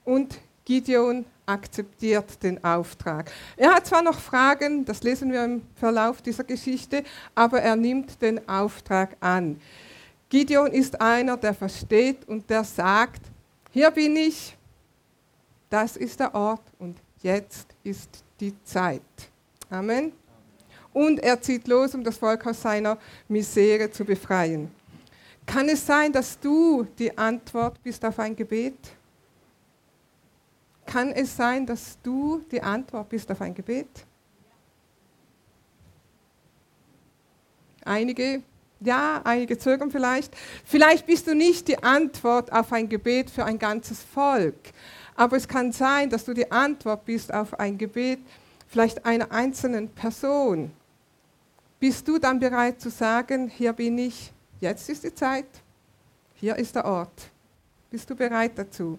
Und 0.04 0.40
Gideon 0.66 1.26
akzeptiert 1.50 2.42
den 2.44 2.64
Auftrag. 2.64 3.32
Er 3.58 3.74
hat 3.74 3.88
zwar 3.88 4.02
noch 4.02 4.20
Fragen, 4.20 4.86
das 4.86 5.04
lesen 5.04 5.32
wir 5.32 5.44
im 5.44 5.62
Verlauf 5.76 6.22
dieser 6.22 6.44
Geschichte, 6.44 7.04
aber 7.36 7.62
er 7.62 7.76
nimmt 7.76 8.22
den 8.22 8.48
Auftrag 8.48 9.18
an. 9.20 9.60
Gideon 10.30 10.72
ist 10.72 11.02
einer, 11.02 11.38
der 11.38 11.56
versteht 11.56 12.28
und 12.28 12.50
der 12.50 12.64
sagt, 12.64 13.22
hier 13.72 13.90
bin 13.90 14.16
ich, 14.16 14.56
das 15.70 15.98
ist 15.98 16.20
der 16.20 16.34
Ort 16.36 16.62
und 16.78 16.98
jetzt 17.22 17.68
ist 17.84 18.24
die 18.40 18.54
Zeit. 18.64 19.02
Amen. 19.70 20.12
Und 20.94 21.20
er 21.20 21.42
zieht 21.42 21.68
los, 21.68 21.94
um 21.94 22.04
das 22.04 22.18
Volk 22.18 22.46
aus 22.48 22.62
seiner 22.62 22.98
Misere 23.28 23.92
zu 23.92 24.04
befreien. 24.04 24.72
Kann 25.46 25.68
es 25.70 25.86
sein, 25.86 26.12
dass 26.12 26.40
du 26.40 26.88
die 26.98 27.16
Antwort 27.18 27.82
bist 27.82 28.04
auf 28.06 28.20
ein 28.20 28.36
Gebet? 28.36 28.78
Kann 30.90 31.12
es 31.12 31.38
sein, 31.38 31.68
dass 31.68 32.00
du 32.02 32.42
die 32.52 32.64
Antwort 32.64 33.10
bist 33.10 33.30
auf 33.32 33.42
ein 33.42 33.54
Gebet? 33.54 34.08
Einige, 37.86 38.42
ja, 38.80 39.22
einige 39.24 39.60
zögern 39.60 39.92
vielleicht. 39.92 40.36
Vielleicht 40.66 41.06
bist 41.06 41.28
du 41.28 41.36
nicht 41.36 41.68
die 41.68 41.78
Antwort 41.84 42.52
auf 42.52 42.74
ein 42.74 42.90
Gebet 42.90 43.30
für 43.30 43.46
ein 43.46 43.60
ganzes 43.60 44.02
Volk. 44.02 44.56
Aber 45.16 45.38
es 45.38 45.48
kann 45.48 45.72
sein, 45.72 46.10
dass 46.10 46.26
du 46.26 46.34
die 46.34 46.52
Antwort 46.52 47.06
bist 47.06 47.32
auf 47.32 47.60
ein 47.60 47.78
Gebet 47.78 48.22
vielleicht 48.68 49.06
einer 49.06 49.32
einzelnen 49.32 49.90
Person. 49.90 50.72
Bist 51.80 52.08
du 52.08 52.18
dann 52.18 52.40
bereit 52.40 52.82
zu 52.82 52.90
sagen, 52.90 53.48
hier 53.48 53.74
bin 53.74 54.00
ich, 54.00 54.34
jetzt 54.60 54.90
ist 54.90 55.04
die 55.04 55.14
Zeit, 55.14 55.46
hier 56.34 56.56
ist 56.56 56.76
der 56.76 56.86
Ort. 56.86 57.30
Bist 57.92 58.10
du 58.10 58.16
bereit 58.16 58.54
dazu? 58.56 58.98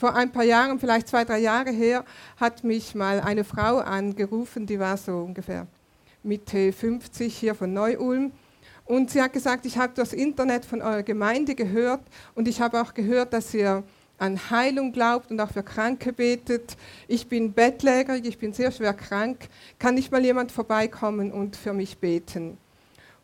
Vor 0.00 0.14
ein 0.14 0.32
paar 0.32 0.44
Jahren, 0.44 0.78
vielleicht 0.78 1.08
zwei, 1.08 1.26
drei 1.26 1.40
Jahre 1.40 1.68
her, 1.72 2.06
hat 2.38 2.64
mich 2.64 2.94
mal 2.94 3.20
eine 3.20 3.44
Frau 3.44 3.80
angerufen, 3.80 4.64
die 4.64 4.80
war 4.80 4.96
so 4.96 5.18
ungefähr 5.18 5.66
Mitte 6.22 6.72
50 6.72 7.36
hier 7.36 7.54
von 7.54 7.74
Neu-Ulm. 7.74 8.32
Und 8.86 9.10
sie 9.10 9.20
hat 9.20 9.34
gesagt, 9.34 9.66
ich 9.66 9.76
habe 9.76 9.92
das 9.94 10.14
Internet 10.14 10.64
von 10.64 10.80
eurer 10.80 11.02
Gemeinde 11.02 11.54
gehört 11.54 12.00
und 12.34 12.48
ich 12.48 12.62
habe 12.62 12.80
auch 12.80 12.94
gehört, 12.94 13.34
dass 13.34 13.52
ihr 13.52 13.82
an 14.16 14.40
Heilung 14.48 14.92
glaubt 14.92 15.30
und 15.30 15.38
auch 15.38 15.50
für 15.50 15.62
Kranke 15.62 16.14
betet. 16.14 16.78
Ich 17.06 17.28
bin 17.28 17.52
bettlägerig, 17.52 18.24
ich 18.24 18.38
bin 18.38 18.54
sehr 18.54 18.72
schwer 18.72 18.94
krank. 18.94 19.50
Kann 19.78 19.96
nicht 19.96 20.10
mal 20.10 20.24
jemand 20.24 20.50
vorbeikommen 20.50 21.30
und 21.30 21.56
für 21.56 21.74
mich 21.74 21.98
beten? 21.98 22.56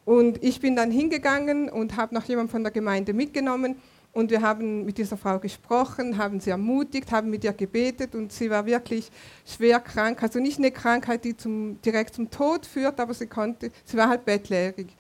Und 0.05 0.45
ich 0.45 0.61
bin 0.61 0.77
dann 0.77 0.91
hingegangen 0.91 1.71
und 1.71 1.97
habe 1.97 2.15
noch 2.15 2.25
jemanden 2.25 2.51
von 2.51 2.63
der 2.63 2.71
Gemeinde 2.71 3.15
mitgenommen 3.15 3.77
und 4.17 4.31
wir 4.31 4.41
haben 4.41 4.87
mit 4.87 4.97
dieser 4.97 5.19
Frau 5.19 5.39
gesprochen, 5.39 6.17
haben 6.17 6.41
sie 6.41 6.49
ermutigt, 6.49 7.13
haben 7.13 7.29
mit 7.29 7.45
ihr 7.45 7.53
gebetet 7.53 8.15
und 8.15 8.33
sie 8.33 8.49
war 8.49 8.65
wirklich 8.65 9.11
schwer 9.45 9.79
krank. 9.79 10.23
Also 10.23 10.39
nicht 10.39 10.57
eine 10.57 10.71
Krankheit, 10.71 11.23
die 11.23 11.37
zum, 11.37 11.79
direkt 11.83 12.15
zum 12.15 12.31
Tod 12.31 12.65
führt, 12.65 12.99
aber 12.99 13.13
sie, 13.13 13.27
konnte, 13.27 13.71
sie 13.85 13.95
war 13.99 14.09
halt 14.09 14.25
bettlägerig 14.25 14.97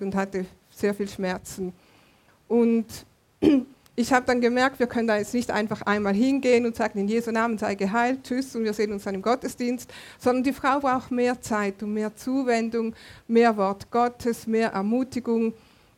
und 0.00 0.14
hatte 0.14 0.46
sehr 0.70 0.94
viel 0.94 1.06
Schmerzen. 1.06 1.74
Und 2.48 2.86
ich 3.94 4.10
habe 4.10 4.24
dann 4.24 4.40
gemerkt, 4.40 4.78
wir 4.78 4.86
können 4.86 5.08
da 5.08 5.18
jetzt 5.18 5.34
nicht 5.34 5.50
einfach 5.50 5.82
einmal 5.82 6.14
hingehen 6.14 6.64
und 6.64 6.74
sagen, 6.74 6.98
in 6.98 7.08
Jesu 7.08 7.32
Namen 7.32 7.58
sei 7.58 7.74
geheilt, 7.74 8.24
tschüss 8.24 8.56
und 8.56 8.64
wir 8.64 8.72
sehen 8.72 8.90
uns 8.90 9.04
dann 9.04 9.16
im 9.16 9.20
Gottesdienst, 9.20 9.92
sondern 10.18 10.44
die 10.44 10.54
Frau 10.54 10.80
braucht 10.80 11.10
mehr 11.10 11.42
Zeit 11.42 11.82
und 11.82 11.92
mehr 11.92 12.16
Zuwendung, 12.16 12.94
mehr 13.28 13.58
Wort 13.58 13.90
Gottes, 13.90 14.46
mehr 14.46 14.70
Ermutigung. 14.70 15.52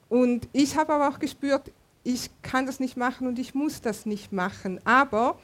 Und 0.08 0.48
ich 0.52 0.76
habe 0.76 0.92
aber 0.92 1.08
auch 1.08 1.20
gespürt, 1.20 1.70
ich 2.04 2.30
kann 2.42 2.66
das 2.66 2.80
nicht 2.80 2.96
machen 2.96 3.26
und 3.26 3.38
ich 3.38 3.54
muss 3.54 3.80
das 3.80 4.06
nicht 4.06 4.32
machen. 4.32 4.80
Aber 4.84 5.38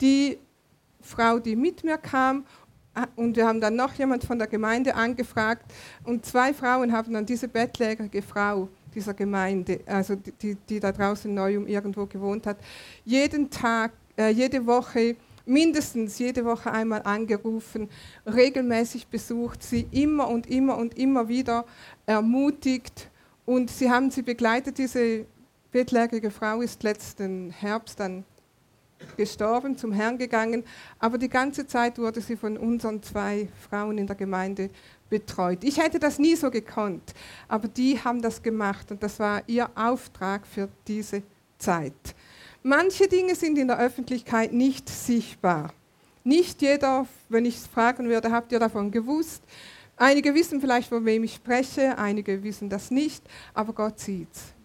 die 0.00 0.38
Frau, 1.00 1.38
die 1.38 1.56
mit 1.56 1.84
mir 1.84 1.98
kam, 1.98 2.44
und 3.14 3.36
wir 3.36 3.46
haben 3.46 3.60
dann 3.60 3.76
noch 3.76 3.92
jemand 3.94 4.24
von 4.24 4.38
der 4.38 4.48
Gemeinde 4.48 4.94
angefragt, 4.94 5.70
und 6.04 6.24
zwei 6.24 6.54
Frauen 6.54 6.92
haben 6.92 7.12
dann 7.12 7.26
diese 7.26 7.48
bettlägerige 7.48 8.22
Frau 8.22 8.68
dieser 8.94 9.12
Gemeinde, 9.14 9.80
also 9.86 10.16
die, 10.16 10.54
die 10.54 10.80
da 10.80 10.90
draußen 10.90 11.32
neu 11.32 11.58
um 11.58 11.66
irgendwo 11.66 12.06
gewohnt 12.06 12.46
hat, 12.46 12.56
jeden 13.04 13.50
Tag, 13.50 13.92
äh, 14.16 14.30
jede 14.30 14.66
Woche, 14.66 15.16
mindestens 15.44 16.18
jede 16.18 16.44
Woche 16.44 16.72
einmal 16.72 17.02
angerufen, 17.02 17.88
regelmäßig 18.26 19.06
besucht, 19.06 19.62
sie 19.62 19.86
immer 19.92 20.28
und 20.28 20.48
immer 20.48 20.76
und 20.76 20.98
immer 20.98 21.28
wieder 21.28 21.64
ermutigt 22.06 23.10
und 23.44 23.70
sie 23.70 23.90
haben 23.90 24.10
sie 24.10 24.22
begleitet. 24.22 24.78
Diese 24.78 25.26
bettlägerige 25.76 26.30
Frau 26.30 26.62
ist 26.62 26.82
letzten 26.84 27.50
Herbst 27.50 28.00
dann 28.00 28.24
gestorben, 29.18 29.76
zum 29.76 29.92
Herrn 29.92 30.16
gegangen, 30.16 30.64
aber 30.98 31.18
die 31.18 31.28
ganze 31.28 31.66
Zeit 31.66 31.98
wurde 31.98 32.22
sie 32.22 32.34
von 32.34 32.56
unseren 32.56 33.02
zwei 33.02 33.50
Frauen 33.68 33.98
in 33.98 34.06
der 34.06 34.16
Gemeinde 34.16 34.70
betreut. 35.10 35.62
Ich 35.64 35.76
hätte 35.76 35.98
das 35.98 36.18
nie 36.18 36.34
so 36.34 36.50
gekonnt, 36.50 37.12
aber 37.46 37.68
die 37.68 38.02
haben 38.02 38.22
das 38.22 38.42
gemacht 38.42 38.90
und 38.90 39.02
das 39.02 39.18
war 39.18 39.42
ihr 39.48 39.68
Auftrag 39.74 40.46
für 40.46 40.70
diese 40.88 41.22
Zeit. 41.58 42.14
Manche 42.62 43.06
Dinge 43.06 43.34
sind 43.34 43.58
in 43.58 43.68
der 43.68 43.78
Öffentlichkeit 43.78 44.54
nicht 44.54 44.88
sichtbar. 44.88 45.74
Nicht 46.24 46.62
jeder, 46.62 47.06
wenn 47.28 47.44
ich 47.44 47.56
es 47.56 47.66
fragen 47.66 48.08
würde, 48.08 48.32
habt 48.32 48.50
ihr 48.50 48.60
davon 48.60 48.90
gewusst? 48.90 49.42
Einige 49.98 50.34
wissen 50.34 50.58
vielleicht, 50.58 50.88
von 50.88 51.04
wem 51.04 51.24
ich 51.24 51.34
spreche, 51.34 51.98
einige 51.98 52.42
wissen 52.42 52.70
das 52.70 52.90
nicht, 52.90 53.22
aber 53.52 53.74
Gott 53.74 54.00
sieht 54.00 54.32
es. 54.32 54.55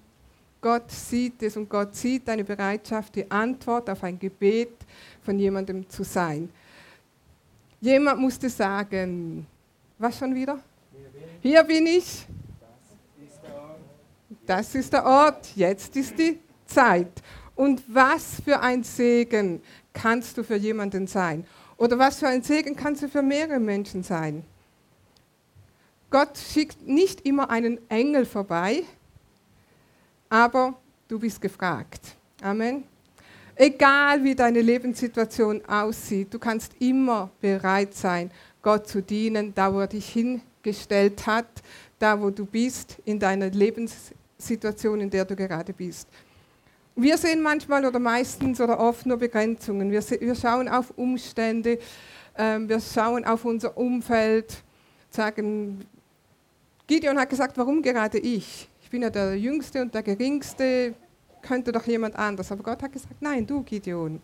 Gott 0.62 0.92
sieht 0.92 1.42
es 1.42 1.58
und 1.58 1.68
Gott 1.68 1.96
sieht 1.96 2.28
deine 2.28 2.44
Bereitschaft, 2.44 3.16
die 3.16 3.30
Antwort 3.30 3.90
auf 3.90 4.04
ein 4.04 4.20
Gebet 4.20 4.74
von 5.24 5.40
jemandem 5.40 5.90
zu 5.90 6.04
sein. 6.04 6.50
Jemand 7.80 8.22
musste 8.22 8.48
sagen, 8.48 9.48
was 9.98 10.20
schon 10.20 10.36
wieder? 10.36 10.60
Hier 11.42 11.64
bin 11.64 11.88
ich. 11.88 12.28
Das 14.46 14.76
ist 14.76 14.94
der 14.94 15.04
Ort. 15.04 15.56
Jetzt 15.56 15.96
ist 15.96 16.18
die 16.18 16.40
Zeit. 16.68 17.12
Und 17.56 17.84
was 17.88 18.40
für 18.44 18.60
ein 18.60 18.84
Segen 18.84 19.62
kannst 19.94 20.38
du 20.38 20.44
für 20.44 20.56
jemanden 20.56 21.08
sein? 21.08 21.46
Oder 21.78 21.98
was 21.98 22.20
für 22.20 22.28
ein 22.28 22.44
Segen 22.44 22.76
kannst 22.76 23.02
du 23.02 23.10
für 23.10 23.24
mehrere 23.24 23.60
Menschen 23.60 24.04
sein? 24.04 24.44
Gott 26.12 26.38
schickt 26.38 26.88
nicht 26.88 27.22
immer 27.26 27.50
einen 27.50 27.80
Engel 27.90 28.26
vorbei, 28.26 28.84
aber 30.32 30.74
du 31.10 31.20
bist 31.20 31.42
gefragt. 31.42 32.16
Amen. 32.42 32.86
Egal 33.54 34.24
wie 34.24 34.34
deine 34.34 34.62
Lebenssituation 34.62 35.62
aussieht, 35.68 36.34
du 36.34 36.40
kannst 36.40 36.72
immer 36.80 37.30
bereit 37.42 37.94
sein, 37.94 38.32
Gott 38.62 38.88
zu 38.88 39.02
dienen, 39.02 39.54
da 39.54 39.72
wo 39.74 39.82
er 39.82 39.88
dich 39.88 40.08
hingestellt 40.08 41.28
hat, 41.28 41.48
da 42.00 42.20
wo 42.20 42.30
du 42.30 42.46
bist, 42.46 42.98
in 43.04 43.20
deiner 43.20 43.50
Lebenssituation, 43.50 45.02
in 45.02 45.10
der 45.10 45.26
du 45.26 45.36
gerade 45.36 45.74
bist. 45.74 46.08
Wir 46.96 47.18
sehen 47.18 47.42
manchmal 47.42 47.86
oder 47.86 48.00
meistens 48.00 48.62
oder 48.62 48.80
oft 48.80 49.06
nur 49.06 49.18
Begrenzungen. 49.18 49.92
Wir, 49.92 50.02
wir 50.02 50.36
schauen 50.36 50.70
auf 50.70 50.94
Umstände, 50.96 51.78
ähm, 52.38 52.70
wir 52.70 52.80
schauen 52.80 53.26
auf 53.26 53.44
unser 53.44 53.78
Umfeld, 53.78 54.64
sagen, 55.10 55.86
Gideon 56.88 57.20
hat 57.20 57.30
gesagt, 57.30 57.58
warum 57.58 57.82
gerade? 57.82 58.18
Ich 58.18 58.70
bin 58.92 59.02
ja 59.02 59.10
der 59.10 59.38
Jüngste 59.38 59.82
und 59.82 59.96
der 59.96 60.04
Geringste, 60.04 60.94
könnte 61.42 61.72
doch 61.72 61.88
jemand 61.88 62.16
anders. 62.16 62.52
Aber 62.52 62.62
Gott 62.62 62.84
hat 62.84 62.92
gesagt, 62.92 63.22
nein, 63.22 63.48
du 63.48 63.64
Gideon. 63.64 64.22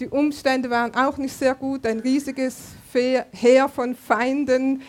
Die 0.00 0.08
Umstände 0.08 0.68
waren 0.68 0.94
auch 0.96 1.16
nicht 1.16 1.32
sehr 1.32 1.54
gut, 1.54 1.86
ein 1.86 2.00
riesiges 2.00 2.72
Heer 2.92 3.68
von 3.68 3.94
Feinden. 3.94 4.82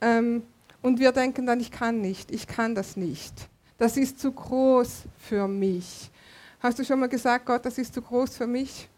Ähm, 0.00 0.44
und 0.80 1.00
wir 1.00 1.10
denken 1.10 1.44
dann, 1.44 1.58
ich 1.58 1.72
kann 1.72 2.00
nicht, 2.00 2.30
ich 2.30 2.46
kann 2.46 2.76
das 2.76 2.96
nicht. 2.96 3.34
Das 3.76 3.96
ist 3.96 4.20
zu 4.20 4.30
groß 4.30 5.02
für 5.18 5.48
mich. 5.48 6.10
Hast 6.60 6.78
du 6.78 6.84
schon 6.84 7.00
mal 7.00 7.08
gesagt, 7.08 7.44
Gott, 7.46 7.66
das 7.66 7.76
ist 7.76 7.92
zu 7.92 8.00
groß 8.00 8.36
für 8.36 8.46
mich? 8.46 8.88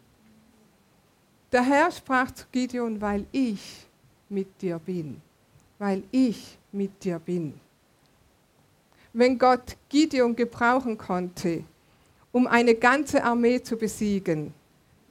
Der 1.51 1.63
Herr 1.63 1.91
sprach 1.91 2.29
zu 2.31 2.45
Gideon, 2.51 3.01
weil 3.01 3.25
ich 3.31 3.87
mit 4.29 4.61
dir 4.61 4.77
bin. 4.77 5.19
Weil 5.79 6.03
ich 6.11 6.57
mit 6.71 7.03
dir 7.03 7.17
bin. 7.17 7.59
Wenn 9.13 9.37
Gott 9.37 9.75
Gideon 9.89 10.35
gebrauchen 10.35 10.97
konnte, 10.97 11.63
um 12.31 12.47
eine 12.47 12.75
ganze 12.75 13.23
Armee 13.23 13.61
zu 13.61 13.75
besiegen, 13.75 14.53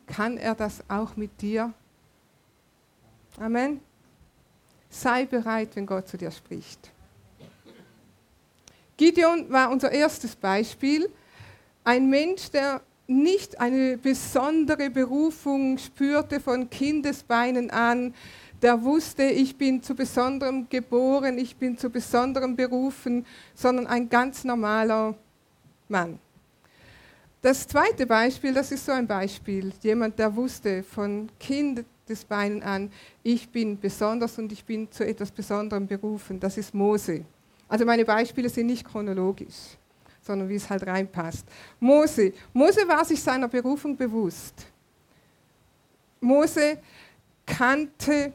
kann 0.06 0.38
er 0.38 0.54
das 0.54 0.82
auch 0.88 1.16
mit 1.16 1.40
dir? 1.40 1.72
Amen. 3.38 3.80
Sei 4.88 5.26
bereit, 5.26 5.70
wenn 5.74 5.86
Gott 5.86 6.08
zu 6.08 6.16
dir 6.16 6.30
spricht. 6.30 6.90
Gideon 8.96 9.50
war 9.50 9.70
unser 9.70 9.92
erstes 9.92 10.34
Beispiel. 10.34 11.08
Ein 11.84 12.10
Mensch, 12.10 12.50
der 12.50 12.82
nicht 13.06 13.60
eine 13.60 13.96
besondere 13.96 14.90
Berufung 14.90 15.78
spürte 15.78 16.38
von 16.38 16.70
Kindesbeinen 16.70 17.70
an, 17.70 18.14
der 18.62 18.82
wusste, 18.82 19.24
ich 19.24 19.56
bin 19.56 19.82
zu 19.82 19.94
besonderem 19.94 20.68
geboren, 20.68 21.38
ich 21.38 21.56
bin 21.56 21.78
zu 21.78 21.88
besonderem 21.90 22.56
berufen, 22.56 23.24
sondern 23.54 23.86
ein 23.86 24.08
ganz 24.08 24.44
normaler 24.44 25.14
Mann. 25.88 26.18
Das 27.42 27.66
zweite 27.66 28.06
Beispiel, 28.06 28.52
das 28.52 28.70
ist 28.70 28.84
so 28.84 28.92
ein 28.92 29.06
Beispiel, 29.06 29.72
jemand, 29.82 30.18
der 30.18 30.34
wusste 30.36 30.82
von 30.82 31.30
Kindesbeinen 31.38 32.62
an, 32.62 32.92
ich 33.22 33.48
bin 33.48 33.80
besonders 33.80 34.38
und 34.38 34.52
ich 34.52 34.62
bin 34.62 34.90
zu 34.92 35.06
etwas 35.06 35.30
Besonderem 35.30 35.86
berufen, 35.86 36.38
das 36.38 36.58
ist 36.58 36.74
Mose. 36.74 37.24
Also 37.66 37.86
meine 37.86 38.04
Beispiele 38.04 38.50
sind 38.50 38.66
nicht 38.66 38.84
chronologisch, 38.84 39.78
sondern 40.20 40.50
wie 40.50 40.56
es 40.56 40.68
halt 40.68 40.86
reinpasst. 40.86 41.46
Mose. 41.78 42.34
Mose 42.52 42.86
war 42.86 43.04
sich 43.06 43.22
seiner 43.22 43.48
Berufung 43.48 43.96
bewusst. 43.96 44.66
Mose 46.20 46.78
kannte, 47.46 48.34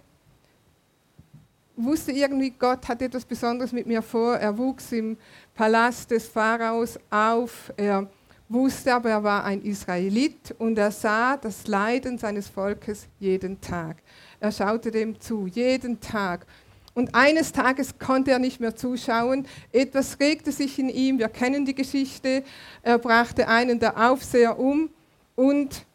wusste 1.75 2.11
irgendwie, 2.11 2.51
Gott 2.51 2.87
hat 2.87 3.01
etwas 3.01 3.25
Besonderes 3.25 3.71
mit 3.71 3.85
mir 3.87 4.01
vor. 4.01 4.35
Er 4.35 4.57
wuchs 4.57 4.91
im 4.91 5.17
Palast 5.53 6.11
des 6.11 6.27
Pharaos 6.27 6.99
auf. 7.09 7.73
Er 7.77 8.07
wusste 8.49 8.93
aber, 8.93 9.09
er 9.09 9.23
war 9.23 9.43
ein 9.43 9.61
Israelit 9.63 10.55
und 10.57 10.77
er 10.77 10.91
sah 10.91 11.37
das 11.37 11.67
Leiden 11.67 12.17
seines 12.17 12.47
Volkes 12.47 13.07
jeden 13.19 13.59
Tag. 13.61 13.97
Er 14.39 14.51
schaute 14.51 14.91
dem 14.91 15.19
zu, 15.19 15.47
jeden 15.47 15.99
Tag. 15.99 16.45
Und 16.93 17.13
eines 17.13 17.51
Tages 17.51 17.99
konnte 17.99 18.31
er 18.31 18.39
nicht 18.39 18.61
mehr 18.61 18.75
zuschauen. 18.75 19.45
Etwas 19.73 20.19
regte 20.19 20.51
sich 20.51 20.79
in 20.79 20.87
ihm. 20.87 21.19
Wir 21.19 21.27
kennen 21.27 21.65
die 21.65 21.75
Geschichte. 21.75 22.43
Er 22.83 22.97
brachte 22.97 23.49
einen 23.49 23.79
der 23.79 24.09
Aufseher 24.09 24.57
um 24.57 24.89
und 25.35 25.85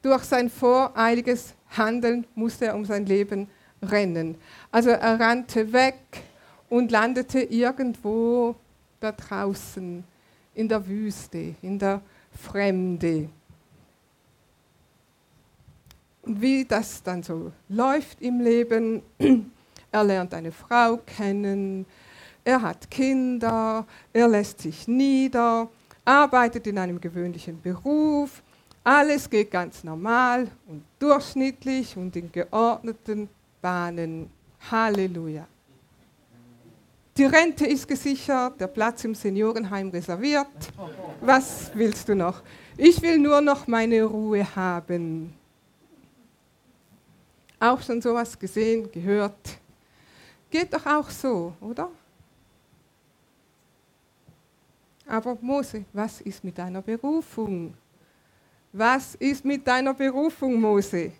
durch 0.00 0.24
sein 0.24 0.48
voreiliges 0.48 1.54
Handeln 1.76 2.26
musste 2.34 2.66
er 2.66 2.76
um 2.76 2.86
sein 2.86 3.04
Leben 3.04 3.48
rennen. 3.82 4.36
Also 4.70 4.90
er 4.90 5.20
rannte 5.20 5.72
weg 5.72 6.22
und 6.68 6.90
landete 6.90 7.40
irgendwo 7.40 8.54
da 9.00 9.12
draußen 9.12 10.04
in 10.54 10.68
der 10.68 10.86
Wüste, 10.86 11.54
in 11.62 11.78
der 11.78 12.00
Fremde. 12.32 13.28
Wie 16.24 16.64
das 16.64 17.02
dann 17.02 17.22
so 17.22 17.52
läuft 17.68 18.20
im 18.20 18.40
Leben, 18.40 19.02
er 19.92 20.04
lernt 20.04 20.34
eine 20.34 20.52
Frau 20.52 20.98
kennen, 20.98 21.86
er 22.44 22.60
hat 22.60 22.90
Kinder, 22.90 23.86
er 24.12 24.28
lässt 24.28 24.60
sich 24.60 24.88
nieder, 24.88 25.68
arbeitet 26.04 26.66
in 26.66 26.78
einem 26.78 27.00
gewöhnlichen 27.00 27.60
Beruf, 27.60 28.42
alles 28.84 29.28
geht 29.28 29.50
ganz 29.50 29.84
normal 29.84 30.48
und 30.66 30.82
durchschnittlich 30.98 31.96
und 31.96 32.16
in 32.16 32.32
geordneten 32.32 33.28
Bahnen. 33.68 34.30
Halleluja. 34.70 35.46
Die 37.18 37.24
Rente 37.26 37.66
ist 37.66 37.86
gesichert, 37.86 38.58
der 38.58 38.66
Platz 38.66 39.04
im 39.04 39.14
Seniorenheim 39.14 39.90
reserviert. 39.90 40.72
Was 41.20 41.70
willst 41.74 42.08
du 42.08 42.14
noch? 42.14 42.42
Ich 42.78 43.02
will 43.02 43.18
nur 43.18 43.42
noch 43.42 43.66
meine 43.66 44.04
Ruhe 44.04 44.42
haben. 44.56 45.34
Auch 47.60 47.82
schon 47.82 48.00
sowas 48.00 48.38
gesehen, 48.38 48.90
gehört. 48.90 49.58
Geht 50.48 50.72
doch 50.72 50.86
auch 50.86 51.10
so, 51.10 51.52
oder? 51.60 51.90
Aber 55.06 55.36
Mose, 55.42 55.84
was 55.92 56.22
ist 56.22 56.42
mit 56.42 56.56
deiner 56.56 56.80
Berufung? 56.80 57.74
Was 58.72 59.14
ist 59.16 59.44
mit 59.44 59.66
deiner 59.66 59.92
Berufung, 59.92 60.58
Mose? 60.58 61.12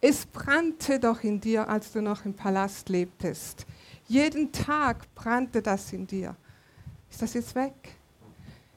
Es 0.00 0.24
brannte 0.24 0.98
doch 0.98 1.22
in 1.22 1.40
dir, 1.40 1.68
als 1.68 1.92
du 1.92 2.00
noch 2.00 2.24
im 2.24 2.34
Palast 2.34 2.88
lebtest. 2.88 3.66
Jeden 4.08 4.50
Tag 4.50 5.14
brannte 5.14 5.60
das 5.60 5.92
in 5.92 6.06
dir. 6.06 6.34
Ist 7.10 7.20
das 7.20 7.34
jetzt 7.34 7.54
weg? 7.54 7.74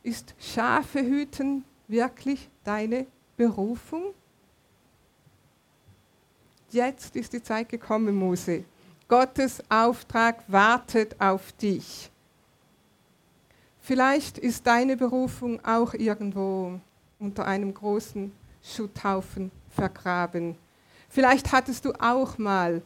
Ist 0.04 0.36
Schafe 0.38 1.02
hüten 1.02 1.64
wirklich 1.88 2.50
deine 2.64 3.06
Berufung? 3.38 4.14
Jetzt 6.72 7.16
ist 7.16 7.32
die 7.32 7.42
Zeit 7.42 7.70
gekommen, 7.70 8.16
Mose. 8.16 8.66
Gottes 9.08 9.64
Auftrag 9.70 10.44
wartet 10.48 11.20
auf 11.22 11.52
dich. 11.54 12.10
Vielleicht 13.80 14.38
ist 14.38 14.66
deine 14.66 14.98
Berufung 14.98 15.64
auch 15.64 15.94
irgendwo 15.94 16.80
unter 17.20 17.46
einem 17.46 17.74
großen 17.74 18.32
Schutthaufen 18.64 19.52
vergraben. 19.70 20.56
Vielleicht 21.14 21.52
hattest 21.52 21.86
du 21.86 21.94
auch 22.00 22.38
mal 22.38 22.82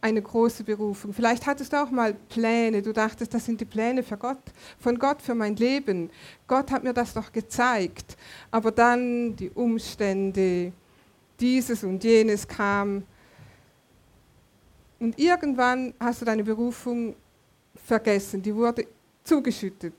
eine 0.00 0.22
große 0.22 0.62
Berufung. 0.62 1.12
Vielleicht 1.12 1.44
hattest 1.44 1.72
du 1.72 1.82
auch 1.82 1.90
mal 1.90 2.14
Pläne. 2.14 2.82
Du 2.82 2.92
dachtest, 2.92 3.34
das 3.34 3.44
sind 3.44 3.60
die 3.60 3.64
Pläne 3.64 4.04
für 4.04 4.16
Gott, 4.16 4.38
von 4.78 4.96
Gott 4.96 5.20
für 5.20 5.34
mein 5.34 5.56
Leben. 5.56 6.08
Gott 6.46 6.70
hat 6.70 6.84
mir 6.84 6.94
das 6.94 7.14
doch 7.14 7.32
gezeigt. 7.32 8.16
Aber 8.52 8.70
dann 8.70 9.34
die 9.34 9.50
Umstände, 9.50 10.72
dieses 11.40 11.82
und 11.82 12.04
jenes 12.04 12.46
kam 12.46 13.02
und 15.00 15.18
irgendwann 15.18 15.94
hast 16.00 16.20
du 16.20 16.24
deine 16.24 16.42
Berufung 16.42 17.14
vergessen, 17.84 18.42
die 18.42 18.54
wurde 18.54 18.86
zugeschüttet. 19.22 19.94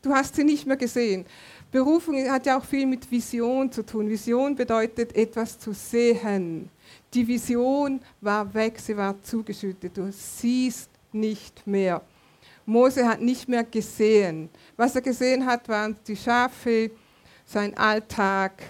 Du 0.00 0.12
hast 0.12 0.36
sie 0.36 0.44
nicht 0.44 0.66
mehr 0.66 0.76
gesehen. 0.76 1.26
Berufung 1.70 2.16
hat 2.30 2.46
ja 2.46 2.58
auch 2.58 2.64
viel 2.64 2.86
mit 2.86 3.10
Vision 3.10 3.70
zu 3.70 3.84
tun. 3.84 4.08
Vision 4.08 4.54
bedeutet 4.54 5.14
etwas 5.14 5.58
zu 5.58 5.74
sehen. 5.74 6.70
Die 7.12 7.26
Vision 7.26 8.00
war 8.22 8.52
weg, 8.54 8.78
sie 8.78 8.96
war 8.96 9.20
zugeschüttet. 9.22 9.96
Du 9.96 10.10
siehst 10.10 10.88
nicht 11.12 11.66
mehr. 11.66 12.00
Mose 12.64 13.06
hat 13.06 13.20
nicht 13.20 13.48
mehr 13.48 13.64
gesehen. 13.64 14.48
Was 14.76 14.94
er 14.94 15.02
gesehen 15.02 15.44
hat, 15.44 15.68
waren 15.68 15.96
die 16.06 16.16
Schafe, 16.16 16.90
sein 17.44 17.76
Alltag 17.76 18.62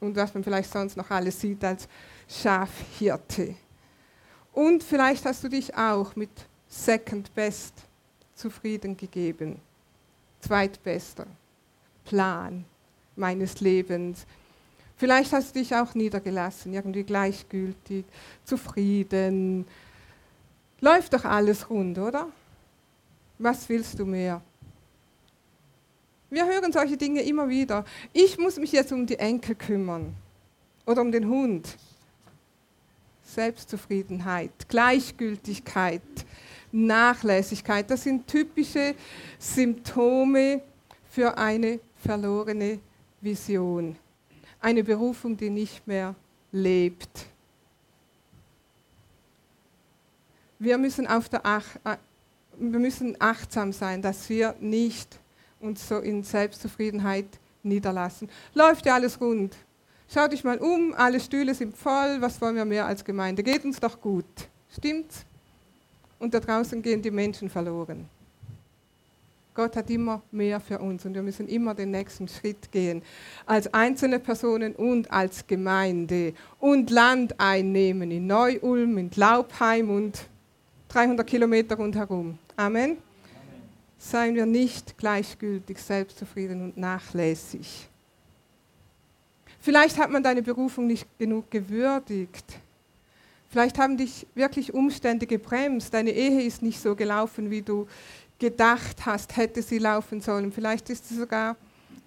und 0.00 0.16
was 0.16 0.32
man 0.34 0.44
vielleicht 0.44 0.70
sonst 0.70 0.96
noch 0.96 1.10
alles 1.10 1.40
sieht 1.40 1.62
als 1.64 1.88
Schafhirte. 2.28 3.54
Und 4.52 4.82
vielleicht 4.82 5.24
hast 5.24 5.44
du 5.44 5.48
dich 5.48 5.74
auch 5.74 6.14
mit 6.16 6.30
Second 6.68 7.34
Best 7.34 7.74
zufrieden 8.34 8.96
gegeben. 8.96 9.60
Zweitbester 10.40 11.26
Plan 12.06 12.64
meines 13.16 13.60
Lebens. 13.60 14.26
Vielleicht 14.96 15.32
hast 15.32 15.54
du 15.54 15.58
dich 15.58 15.74
auch 15.74 15.94
niedergelassen, 15.94 16.72
irgendwie 16.72 17.04
gleichgültig, 17.04 18.06
zufrieden. 18.44 19.66
Läuft 20.80 21.12
doch 21.12 21.24
alles 21.24 21.68
rund, 21.68 21.98
oder? 21.98 22.28
Was 23.38 23.68
willst 23.68 23.98
du 23.98 24.06
mehr? 24.06 24.40
Wir 26.30 26.46
hören 26.46 26.72
solche 26.72 26.96
Dinge 26.96 27.22
immer 27.22 27.48
wieder. 27.48 27.84
Ich 28.12 28.38
muss 28.38 28.56
mich 28.58 28.72
jetzt 28.72 28.92
um 28.92 29.06
die 29.06 29.18
Enkel 29.18 29.54
kümmern 29.54 30.14
oder 30.86 31.02
um 31.02 31.12
den 31.12 31.28
Hund. 31.28 31.76
Selbstzufriedenheit, 33.22 34.50
Gleichgültigkeit, 34.68 36.00
Nachlässigkeit. 36.72 37.90
Das 37.90 38.02
sind 38.02 38.26
typische 38.26 38.94
Symptome 39.38 40.62
für 41.10 41.36
eine 41.36 41.80
verlorene 42.06 42.78
Vision. 43.20 43.96
Eine 44.60 44.82
Berufung, 44.84 45.36
die 45.36 45.50
nicht 45.50 45.86
mehr 45.86 46.14
lebt. 46.52 47.26
Wir 50.58 50.78
müssen, 50.78 51.06
auf 51.06 51.28
der 51.28 51.40
Ach 51.44 51.64
äh, 51.84 51.96
wir 52.58 52.78
müssen 52.78 53.16
achtsam 53.18 53.72
sein, 53.72 54.00
dass 54.00 54.28
wir 54.30 54.54
nicht 54.60 55.18
uns 55.60 55.86
so 55.86 55.98
in 55.98 56.22
Selbstzufriedenheit 56.22 57.26
niederlassen. 57.62 58.30
Läuft 58.54 58.86
ja 58.86 58.94
alles 58.94 59.20
rund. 59.20 59.54
Schau 60.08 60.28
dich 60.28 60.44
mal 60.44 60.58
um, 60.58 60.94
alle 60.94 61.20
Stühle 61.20 61.54
sind 61.54 61.76
voll, 61.76 62.20
was 62.20 62.40
wollen 62.40 62.56
wir 62.56 62.64
mehr 62.64 62.86
als 62.86 63.04
Gemeinde? 63.04 63.42
Geht 63.42 63.64
uns 63.64 63.80
doch 63.80 64.00
gut. 64.00 64.24
Stimmt's? 64.74 65.24
Und 66.18 66.32
da 66.32 66.40
draußen 66.40 66.80
gehen 66.80 67.02
die 67.02 67.10
Menschen 67.10 67.50
verloren. 67.50 68.08
Gott 69.56 69.74
hat 69.74 69.88
immer 69.88 70.20
mehr 70.30 70.60
für 70.60 70.78
uns 70.78 71.06
und 71.06 71.14
wir 71.14 71.22
müssen 71.22 71.48
immer 71.48 71.74
den 71.74 71.90
nächsten 71.90 72.28
Schritt 72.28 72.70
gehen. 72.70 73.02
Als 73.46 73.72
einzelne 73.72 74.18
Personen 74.18 74.74
und 74.74 75.10
als 75.10 75.46
Gemeinde 75.46 76.34
und 76.60 76.90
Land 76.90 77.40
einnehmen 77.40 78.10
in 78.10 78.26
Neu-Ulm, 78.26 78.98
in 78.98 79.10
Laubheim 79.14 79.88
und 79.88 80.28
300 80.88 81.26
Kilometer 81.26 81.76
rundherum. 81.76 82.38
Amen. 82.54 82.82
Amen. 82.82 82.98
Seien 83.96 84.34
wir 84.34 84.44
nicht 84.44 84.98
gleichgültig, 84.98 85.78
selbstzufrieden 85.78 86.62
und 86.62 86.76
nachlässig. 86.76 87.88
Vielleicht 89.60 89.96
hat 89.96 90.10
man 90.10 90.22
deine 90.22 90.42
Berufung 90.42 90.86
nicht 90.86 91.06
genug 91.18 91.50
gewürdigt. 91.50 92.60
Vielleicht 93.48 93.78
haben 93.78 93.96
dich 93.96 94.26
wirklich 94.34 94.74
Umstände 94.74 95.26
gebremst. 95.26 95.94
Deine 95.94 96.10
Ehe 96.10 96.42
ist 96.42 96.60
nicht 96.60 96.78
so 96.78 96.94
gelaufen, 96.94 97.50
wie 97.50 97.62
du 97.62 97.86
gedacht 98.38 99.06
hast, 99.06 99.36
hätte 99.36 99.62
sie 99.62 99.78
laufen 99.78 100.20
sollen. 100.20 100.52
Vielleicht 100.52 100.90
ist 100.90 101.10
es 101.10 101.16
sogar 101.16 101.56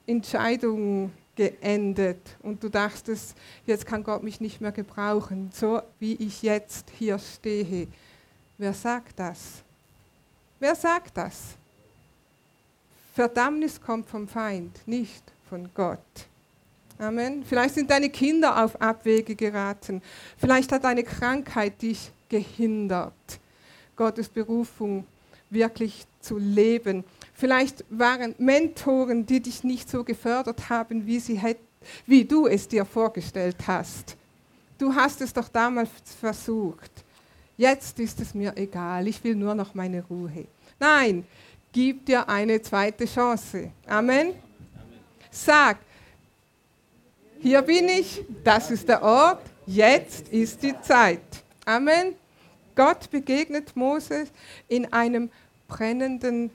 Entscheidung 0.06 1.12
geendet 1.36 2.20
und 2.42 2.62
du 2.64 2.70
dachtest, 2.70 3.36
jetzt 3.66 3.86
kann 3.86 4.04
Gott 4.04 4.24
mich 4.24 4.42
nicht 4.42 4.60
mehr 4.60 4.72
gebrauchen, 4.72 5.50
so 5.54 5.82
wie 6.00 6.16
ich 6.16 6.42
jetzt 6.42 6.92
hier 6.98 7.18
stehe. 7.18 7.88
Wer 8.58 8.74
sagt 8.74 9.18
das? 9.20 9.64
Wer 10.60 10.76
sagt 10.76 11.16
das? 11.16 11.56
Verdammnis 13.14 13.80
kommt 13.80 14.10
vom 14.10 14.28
Feind, 14.28 14.86
nicht 14.86 15.24
von 15.50 15.70
Gott. 15.74 16.00
Amen. 16.98 17.46
Vielleicht 17.46 17.76
sind 17.76 17.90
deine 17.90 18.10
Kinder 18.10 18.62
auf 18.62 18.80
Abwege 18.82 19.34
geraten. 19.34 20.02
Vielleicht 20.38 20.72
hat 20.74 20.84
eine 20.84 21.04
Krankheit 21.04 21.82
dich 21.82 22.12
gehindert, 22.28 23.14
Gottes 23.96 24.28
Berufung 24.28 25.06
wirklich 25.50 26.06
zu 26.22 26.38
leben. 26.38 27.04
Vielleicht 27.34 27.86
waren 27.90 28.36
Mentoren, 28.38 29.26
die 29.26 29.42
dich 29.42 29.64
nicht 29.64 29.90
so 29.90 30.04
gefördert 30.04 30.70
haben, 30.70 31.06
wie, 31.06 31.20
sie 31.20 31.38
hätt, 31.38 31.60
wie 32.06 32.26
du 32.26 32.48
es 32.48 32.68
dir 32.68 32.86
vorgestellt 32.86 33.58
hast. 33.66 34.18
Du 34.78 34.94
hast 34.94 35.22
es 35.22 35.34
doch 35.34 35.48
damals 35.48 35.90
versucht. 36.20 36.92
Jetzt 37.58 38.00
ist 38.00 38.20
es 38.22 38.34
mir 38.34 38.56
egal, 38.56 39.08
ich 39.08 39.22
will 39.24 39.36
nur 39.36 39.54
noch 39.54 39.74
meine 39.74 40.04
Ruhe. 40.06 40.46
Nein, 40.80 41.26
gib 41.74 42.06
dir 42.06 42.28
eine 42.28 42.62
zweite 42.62 43.06
Chance. 43.06 43.72
Amen. 43.86 44.34
Sag, 45.30 45.78
hier 47.42 47.62
bin 47.62 47.88
ich, 47.90 48.24
das 48.44 48.72
ist 48.72 48.88
der 48.88 49.02
Ort, 49.02 49.42
jetzt 49.66 50.30
ist 50.30 50.64
die 50.64 50.74
Zeit. 50.82 51.22
Amen. 51.66 52.16
Gott 52.80 53.12
begegnet 53.12 53.76
Moses 53.76 54.30
in 54.70 54.94
einem 54.94 55.30
brennenden 55.68 56.50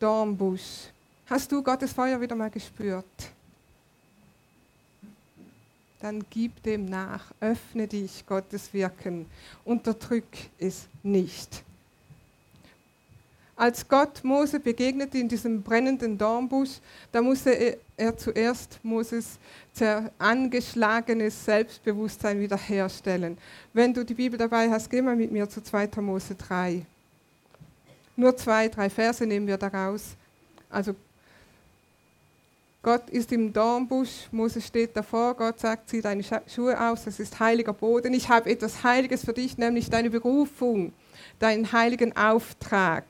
Dornbusch. 0.00 0.88
Hast 1.26 1.52
du 1.52 1.62
Gottes 1.62 1.92
Feuer 1.92 2.20
wieder 2.20 2.34
mal 2.34 2.50
gespürt? 2.50 3.04
Dann 6.00 6.24
gib 6.30 6.60
dem 6.64 6.86
nach, 6.86 7.26
öffne 7.38 7.86
dich 7.86 8.26
Gottes 8.26 8.74
Wirken, 8.74 9.26
unterdrück 9.64 10.26
es 10.58 10.88
nicht. 11.04 11.62
Als 13.54 13.86
Gott 13.86 14.24
Mose 14.24 14.58
begegnete 14.58 15.18
in 15.18 15.28
diesem 15.28 15.62
brennenden 15.62 16.18
Dornbusch, 16.18 16.80
da 17.12 17.22
musste 17.22 17.78
er, 17.96 18.06
er 18.06 18.16
zuerst 18.16 18.78
Moses 18.82 19.38
angeschlagenes 20.18 21.44
Selbstbewusstsein 21.44 22.40
wiederherstellen. 22.40 23.38
Wenn 23.72 23.92
du 23.92 24.04
die 24.04 24.14
Bibel 24.14 24.38
dabei 24.38 24.70
hast, 24.70 24.90
geh 24.90 25.02
mal 25.02 25.16
mit 25.16 25.32
mir 25.32 25.48
zu 25.48 25.62
2. 25.62 25.88
Mose 26.00 26.34
3. 26.34 26.84
Nur 28.18 28.34
zwei, 28.36 28.68
drei 28.68 28.88
Verse 28.88 29.26
nehmen 29.26 29.46
wir 29.46 29.58
daraus. 29.58 30.16
Also 30.70 30.94
Gott 32.82 33.10
ist 33.10 33.32
im 33.32 33.52
Dornbusch, 33.52 34.28
Mose 34.30 34.60
steht 34.60 34.96
davor, 34.96 35.34
Gott 35.34 35.58
sagt, 35.58 35.90
zieh 35.90 36.00
deine 36.00 36.22
Schuhe 36.46 36.80
aus, 36.80 37.04
das 37.04 37.18
ist 37.18 37.40
heiliger 37.40 37.72
Boden. 37.72 38.14
Ich 38.14 38.28
habe 38.28 38.48
etwas 38.48 38.84
Heiliges 38.84 39.24
für 39.24 39.32
dich, 39.32 39.58
nämlich 39.58 39.90
deine 39.90 40.08
Berufung, 40.08 40.92
deinen 41.40 41.72
heiligen 41.72 42.16
Auftrag. 42.16 43.04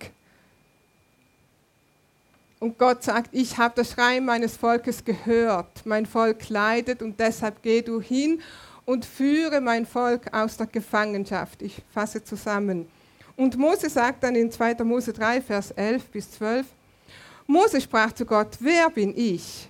Und 2.59 2.79
Gott 2.79 3.03
sagt, 3.03 3.31
ich 3.33 3.59
habe 3.59 3.75
das 3.77 3.93
Schreien 3.93 4.25
meines 4.25 4.57
Volkes 4.57 5.05
gehört. 5.05 5.85
Mein 5.85 6.07
Volk 6.07 6.49
leidet 6.49 7.03
und 7.03 7.21
deshalb 7.21 7.63
geh 7.63 7.83
du 7.83 8.01
hin 8.01 8.41
und 8.87 9.05
führe 9.05 9.61
mein 9.61 9.85
Volk 9.85 10.33
aus 10.33 10.57
der 10.57 10.67
Gefangenschaft. 10.67 11.61
Ich 11.61 11.83
fasse 11.93 12.25
zusammen. 12.25 12.89
Und 13.37 13.59
Mose 13.59 13.91
sagt 13.91 14.23
dann 14.23 14.35
in 14.35 14.51
2. 14.51 14.77
Mose 14.85 15.13
3, 15.13 15.43
Vers 15.43 15.71
11 15.73 16.05
bis 16.07 16.31
12, 16.33 16.67
Mose 17.47 17.81
sprach 17.81 18.13
zu 18.13 18.25
Gott, 18.25 18.57
wer 18.61 18.89
bin 18.89 19.13
ich, 19.15 19.69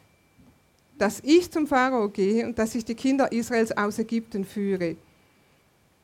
dass 0.96 1.20
ich 1.24 1.50
zum 1.50 1.66
Pharao 1.66 2.08
gehe 2.08 2.46
und 2.46 2.58
dass 2.58 2.74
ich 2.74 2.84
die 2.84 2.94
Kinder 2.94 3.30
Israels 3.32 3.76
aus 3.76 3.98
Ägypten 3.98 4.44
führe? 4.44 4.96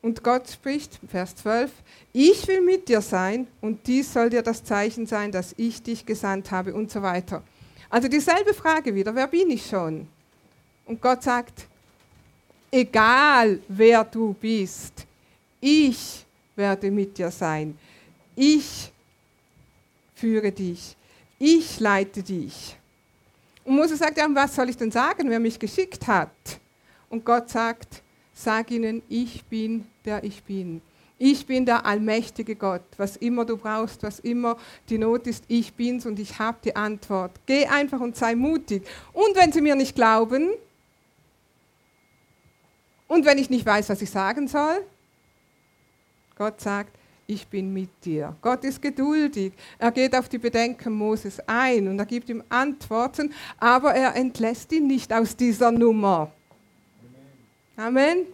Und 0.03 0.25
Gott 0.25 0.51
spricht, 0.51 0.99
Vers 1.09 1.37
12, 1.37 1.71
ich 2.13 2.47
will 2.49 2.61
mit 2.61 2.89
dir 2.89 3.01
sein 3.01 3.47
und 3.61 3.87
dies 3.87 4.13
soll 4.13 4.31
dir 4.31 4.43
das 4.43 4.65
Zeichen 4.65 5.07
sein, 5.07 5.31
dass 5.31 5.55
ich 5.57 5.83
dich 5.83 6.05
gesandt 6.05 6.51
habe 6.51 6.75
und 6.75 6.91
so 6.91 7.01
weiter. 7.03 7.43
Also 7.89 8.09
dieselbe 8.09 8.53
Frage 8.53 8.95
wieder, 8.95 9.15
wer 9.15 9.29
bin 9.29 9.51
ich 9.51 9.65
schon? 9.65 10.09
Und 10.87 11.01
Gott 11.01 11.23
sagt, 11.23 11.67
egal 12.71 13.61
wer 13.69 14.03
du 14.03 14.35
bist, 14.35 15.07
ich 15.61 16.27
werde 16.57 16.91
mit 16.91 17.17
dir 17.17 17.31
sein. 17.31 17.79
Ich 18.35 18.91
führe 20.17 20.51
dich. 20.51 20.97
Ich 21.39 21.79
leite 21.79 22.23
dich. 22.23 22.77
Und 23.65 23.77
Mose 23.77 23.97
sagt, 23.97 24.17
ja, 24.17 24.27
was 24.33 24.55
soll 24.55 24.69
ich 24.69 24.77
denn 24.77 24.91
sagen, 24.91 25.31
wer 25.31 25.39
mich 25.39 25.59
geschickt 25.59 26.07
hat? 26.07 26.31
Und 27.09 27.25
Gott 27.25 27.51
sagt, 27.51 28.03
sag 28.33 28.71
ihnen, 28.71 29.03
ich 29.09 29.45
bin 29.45 29.87
der 30.05 30.25
ich 30.25 30.43
bin. 30.43 30.81
Ich 31.19 31.47
bin 31.47 31.65
der 31.65 31.87
allmächtige 31.87 32.57
Gott. 32.57 32.83
Was 32.97 33.17
immer 33.17 33.45
du 33.45 33.57
brauchst, 33.57 34.03
was 34.03 34.19
immer 34.19 34.57
die 34.89 34.99
Not 34.99 35.27
ist, 35.29 35.45
ich 35.47 35.73
bin's 35.73 36.05
und 36.05 36.19
ich 36.19 36.39
habe 36.39 36.59
die 36.65 36.75
Antwort. 36.75 37.31
Geh 37.47 37.67
einfach 37.67 38.01
und 38.01 38.17
sei 38.17 38.35
mutig. 38.35 38.83
Und 39.13 39.37
wenn 39.37 39.53
sie 39.53 39.61
mir 39.61 39.77
nicht 39.77 39.95
glauben 39.95 40.51
und 43.07 43.25
wenn 43.25 43.39
ich 43.39 43.51
nicht 43.51 43.65
weiß, 43.65 43.89
was 43.89 44.03
ich 44.03 44.11
sagen 44.11 44.49
soll, 44.49 44.85
Gott 46.37 46.61
sagt, 46.61 46.91
ich 47.29 47.47
bin 47.47 47.73
mit 47.73 47.91
dir. 48.05 48.35
Gott 48.43 48.65
ist 48.65 48.83
geduldig. 48.83 49.53
Er 49.79 49.93
geht 49.93 50.17
auf 50.17 50.29
die 50.29 50.39
Bedenken 50.39 50.93
Moses 50.93 51.39
ein 51.47 51.87
und 51.87 51.99
er 51.99 52.07
gibt 52.07 52.29
ihm 52.31 52.43
Antworten, 52.49 53.33
aber 53.59 53.95
er 53.95 54.17
entlässt 54.17 54.73
ihn 54.73 54.89
nicht 54.89 55.13
aus 55.13 55.37
dieser 55.37 55.71
Nummer. 55.71 56.33
Amen. 57.83 58.27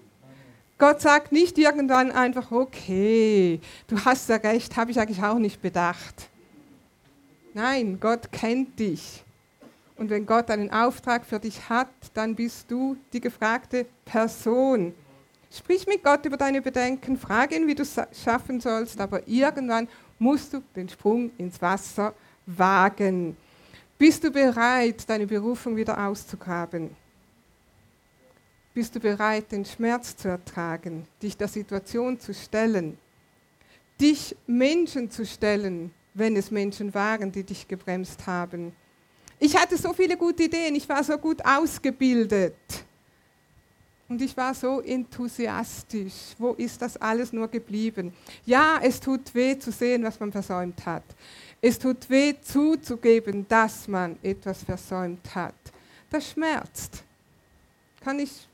Gott 0.77 1.01
sagt 1.01 1.33
nicht 1.33 1.57
irgendwann 1.57 2.13
einfach, 2.13 2.53
okay, 2.53 3.61
du 3.87 3.97
hast 4.05 4.29
ja 4.29 4.37
recht, 4.37 4.77
habe 4.77 4.91
ich 4.91 5.01
eigentlich 5.01 5.23
auch 5.23 5.39
nicht 5.39 5.63
bedacht. 5.63 6.29
Nein, 7.55 7.99
Gott 7.99 8.31
kennt 8.31 8.79
dich. 8.79 9.25
Und 9.97 10.11
wenn 10.11 10.27
Gott 10.27 10.51
einen 10.51 10.71
Auftrag 10.71 11.25
für 11.25 11.39
dich 11.41 11.67
hat, 11.71 11.89
dann 12.13 12.35
bist 12.35 12.71
du 12.71 12.99
die 13.15 13.23
gefragte 13.23 13.87
Person. 14.05 14.93
Sprich 15.51 15.87
mit 15.87 16.05
Gott 16.05 16.27
über 16.27 16.37
deine 16.37 16.61
Bedenken, 16.61 17.17
frage 17.17 17.57
ihn, 17.57 17.67
wie 17.67 17.75
du 17.75 17.85
es 17.85 17.97
schaffen 18.23 18.61
sollst, 18.61 19.01
aber 19.01 19.27
irgendwann 19.27 19.89
musst 20.19 20.53
du 20.53 20.63
den 20.77 20.91
Sprung 20.91 21.31
ins 21.39 21.63
Wasser 21.63 22.13
wagen. 22.45 23.35
Bist 23.97 24.23
du 24.25 24.31
bereit, 24.31 25.09
deine 25.09 25.27
Berufung 25.27 25.75
wieder 25.75 26.07
auszugraben? 26.07 26.91
Bist 28.79 28.95
du 28.95 29.01
bereit, 29.01 29.51
den 29.51 29.65
Schmerz 29.65 30.17
zu 30.17 30.29
ertragen, 30.29 31.05
dich 31.21 31.37
der 31.37 31.49
Situation 31.49 32.21
zu 32.21 32.33
stellen, 32.33 32.97
dich 34.01 34.37
Menschen 34.47 35.11
zu 35.11 35.27
stellen, 35.27 35.93
wenn 36.15 36.37
es 36.37 36.53
Menschen 36.53 36.95
waren, 36.95 37.33
die 37.33 37.43
dich 37.43 37.67
gebremst 37.67 38.25
haben? 38.25 38.71
Ich 39.41 39.57
hatte 39.57 39.77
so 39.77 39.93
viele 39.93 40.17
gute 40.17 40.45
Ideen, 40.45 40.77
ich 40.77 40.89
war 40.89 41.03
so 41.03 41.19
gut 41.19 41.45
ausgebildet 41.45 42.55
und 44.09 44.23
ich 44.23 44.37
war 44.37 44.55
so 44.55 44.81
enthusiastisch. 44.81 46.37
Wo 46.39 46.53
ist 46.53 46.81
das 46.81 46.97
alles 46.99 47.33
nur 47.33 47.49
geblieben? 47.49 48.13
Ja, 48.47 48.79
es 48.81 49.01
tut 49.01 49.35
weh 49.35 49.59
zu 49.59 49.73
sehen, 49.73 50.05
was 50.05 50.21
man 50.21 50.31
versäumt 50.31 50.87
hat. 50.87 51.03
Es 51.61 51.81
tut 51.81 52.09
weh 52.09 52.33
zuzugeben, 52.41 53.45
dass 53.49 53.89
man 53.89 54.17
etwas 54.23 54.63
versäumt 54.63 55.35
hat. 55.35 55.57
Das 56.09 56.31
schmerzt. 56.31 57.03
Kann 58.05 58.21
ich 58.21 58.47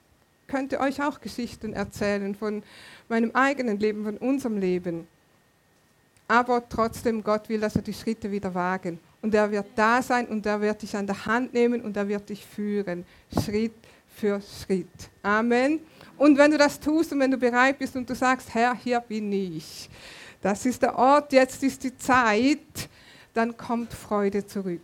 könnte 0.47 0.81
euch 0.81 1.03
auch 1.03 1.21
Geschichten 1.21 1.73
erzählen 1.73 2.35
von 2.35 2.63
meinem 3.09 3.31
eigenen 3.33 3.79
Leben, 3.79 4.05
von 4.05 4.17
unserem 4.17 4.59
Leben. 4.59 5.07
Aber 6.27 6.67
trotzdem, 6.69 7.23
Gott 7.23 7.49
will, 7.49 7.61
dass 7.61 7.75
wir 7.75 7.83
die 7.83 7.93
Schritte 7.93 8.31
wieder 8.31 8.55
wagen. 8.55 8.99
Und 9.21 9.35
er 9.35 9.51
wird 9.51 9.67
da 9.77 10.03
sein 10.03 10.27
und 10.27 10.45
er 10.47 10.61
wird 10.61 10.83
dich 10.83 10.97
an 10.97 11.07
der 11.07 11.27
Hand 11.27 11.55
nehmen 11.55 11.81
und 11.83 11.97
er 11.97 12.09
wird 12.09 12.29
dich 12.29 12.45
führen, 12.45 13.05
Schritt 13.43 13.73
für 14.15 14.41
Schritt. 14.41 15.11
Amen. 15.23 15.81
Und 16.17 16.39
wenn 16.39 16.51
du 16.51 16.59
das 16.59 16.79
tust 16.79 17.13
und 17.13 17.21
wenn 17.21 17.31
du 17.31 17.39
bereit 17.39 17.79
bist 17.79 17.97
und 17.97 18.09
du 18.09 18.15
sagst, 18.15 18.55
Herr, 18.55 18.75
hier 18.75 19.01
bin 19.01 19.33
ich, 19.33 19.89
das 20.41 20.67
ist 20.67 20.83
der 20.83 20.97
Ort, 20.97 21.33
jetzt 21.33 21.63
ist 21.63 21.83
die 21.83 21.97
Zeit, 21.97 22.89
dann 23.33 23.57
kommt 23.57 23.93
Freude 23.93 24.47
zurück. 24.47 24.81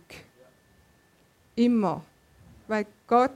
Immer. 1.55 2.03
Weil 2.67 2.85
Gott 3.07 3.31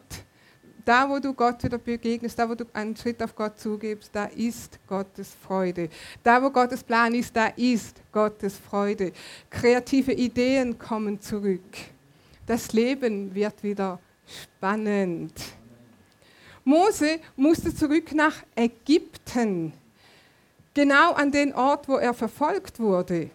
da, 0.86 1.10
wo 1.10 1.19
du 1.19 1.34
Gott 1.34 1.63
wieder 1.63 1.80
begegnest, 1.80 2.38
da, 2.38 2.48
wo 2.48 2.56
du 2.56 2.65
einen 2.71 2.95
Schritt 2.95 3.21
auf 3.21 3.36
Gott 3.36 3.60
zugibst, 3.60 4.12
da 4.13 4.26
ist 4.26 4.80
Gottes 4.88 5.36
Freude. 5.45 5.89
Da, 6.24 6.41
wo 6.41 6.50
Gottes 6.50 6.84
Plan 6.84 7.13
ist, 7.13 7.36
da 7.36 7.48
ist 7.48 8.02
Gottes 8.12 8.58
Freude. 8.58 9.12
Kreative 9.50 10.13
Ideen 10.13 10.78
kommen 10.78 11.19
zurück. 11.19 11.63
Das 12.45 12.71
Leben 12.71 13.34
wird 13.34 13.63
wieder 13.63 14.00
spannend. 14.28 15.34
Mose 16.63 17.19
musste 17.36 17.74
zurück 17.74 18.13
nach 18.13 18.43
Ägypten. 18.56 19.74
Genau 20.74 21.13
an 21.13 21.32
den 21.32 21.54
Ort, 21.54 21.88
wo 21.88 21.98
er 21.98 22.13
verfolgt 22.13 22.80
wurde. 22.80 23.30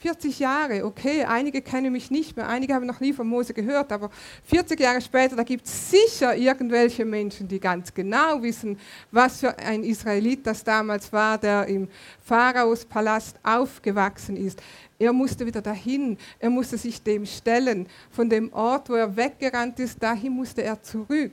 40 0.00 0.38
Jahre, 0.38 0.86
okay, 0.86 1.24
einige 1.24 1.60
kennen 1.60 1.92
mich 1.92 2.10
nicht 2.10 2.34
mehr, 2.34 2.48
einige 2.48 2.72
haben 2.72 2.86
noch 2.86 3.00
nie 3.00 3.12
von 3.12 3.26
Mose 3.26 3.52
gehört, 3.52 3.92
aber 3.92 4.08
40 4.44 4.80
Jahre 4.80 5.02
später, 5.02 5.36
da 5.36 5.42
gibt 5.42 5.66
es 5.66 5.90
sicher 5.90 6.34
irgendwelche 6.34 7.04
Menschen, 7.04 7.46
die 7.46 7.60
ganz 7.60 7.92
genau 7.92 8.42
wissen, 8.42 8.78
was 9.10 9.40
für 9.40 9.58
ein 9.58 9.84
Israelit 9.84 10.46
das 10.46 10.64
damals 10.64 11.12
war, 11.12 11.36
der 11.36 11.66
im 11.66 11.86
Pharaos 12.24 12.86
Palast 12.86 13.36
aufgewachsen 13.42 14.38
ist. 14.38 14.62
Er 14.98 15.12
musste 15.12 15.44
wieder 15.44 15.60
dahin, 15.60 16.16
er 16.38 16.48
musste 16.48 16.78
sich 16.78 17.02
dem 17.02 17.26
stellen. 17.26 17.86
Von 18.10 18.30
dem 18.30 18.50
Ort, 18.54 18.88
wo 18.88 18.94
er 18.94 19.14
weggerannt 19.14 19.78
ist, 19.80 20.02
dahin 20.02 20.32
musste 20.32 20.62
er 20.62 20.82
zurück. 20.82 21.32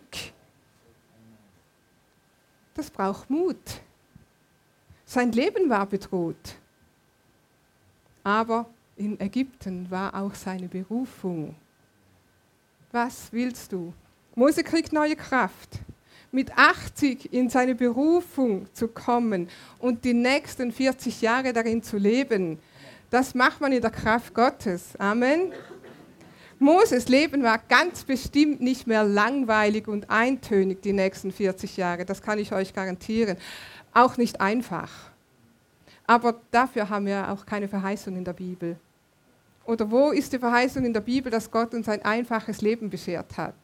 Das 2.73 2.89
braucht 2.89 3.29
Mut. 3.29 3.55
Sein 5.05 5.31
Leben 5.31 5.69
war 5.69 5.85
bedroht. 5.85 6.35
Aber 8.27 8.65
in 8.97 9.17
Ägypten 9.21 9.89
war 9.89 10.13
auch 10.13 10.35
seine 10.35 10.67
Berufung. 10.67 11.55
Was 12.91 13.31
willst 13.31 13.71
du? 13.71 13.93
Mose 14.35 14.65
kriegt 14.65 14.91
neue 14.91 15.15
Kraft. 15.15 15.79
Mit 16.33 16.51
80 16.57 17.31
in 17.31 17.49
seine 17.49 17.73
Berufung 17.73 18.67
zu 18.73 18.89
kommen 18.89 19.47
und 19.79 20.03
die 20.03 20.13
nächsten 20.13 20.73
40 20.73 21.21
Jahre 21.21 21.53
darin 21.53 21.81
zu 21.81 21.95
leben, 21.95 22.59
das 23.09 23.33
macht 23.33 23.61
man 23.61 23.71
in 23.71 23.81
der 23.81 23.91
Kraft 23.91 24.33
Gottes. 24.33 24.97
Amen. 24.97 25.53
Moses 26.59 27.07
Leben 27.07 27.43
war 27.43 27.59
ganz 27.69 28.03
bestimmt 28.03 28.59
nicht 28.59 28.87
mehr 28.87 29.05
langweilig 29.05 29.87
und 29.87 30.09
eintönig 30.09 30.81
die 30.81 30.91
nächsten 30.91 31.31
40 31.31 31.77
Jahre, 31.77 32.03
das 32.03 32.21
kann 32.21 32.39
ich 32.39 32.51
euch 32.51 32.73
garantieren. 32.73 33.37
Auch 33.93 34.17
nicht 34.17 34.41
einfach. 34.41 34.91
Aber 36.07 36.39
dafür 36.49 36.89
haben 36.89 37.05
wir 37.05 37.29
auch 37.29 37.45
keine 37.45 37.67
Verheißung 37.67 38.15
in 38.15 38.23
der 38.23 38.33
Bibel. 38.33 38.77
Oder 39.65 39.91
wo 39.91 40.11
ist 40.11 40.31
die 40.31 40.39
Verheißung 40.39 40.85
in 40.85 40.93
der 40.93 41.01
Bibel, 41.01 41.29
dass 41.29 41.51
Gott 41.51 41.73
uns 41.73 41.89
ein 41.89 42.03
einfaches 42.03 42.61
Leben 42.61 42.89
beschert 42.89 43.35
hat? 43.35 43.55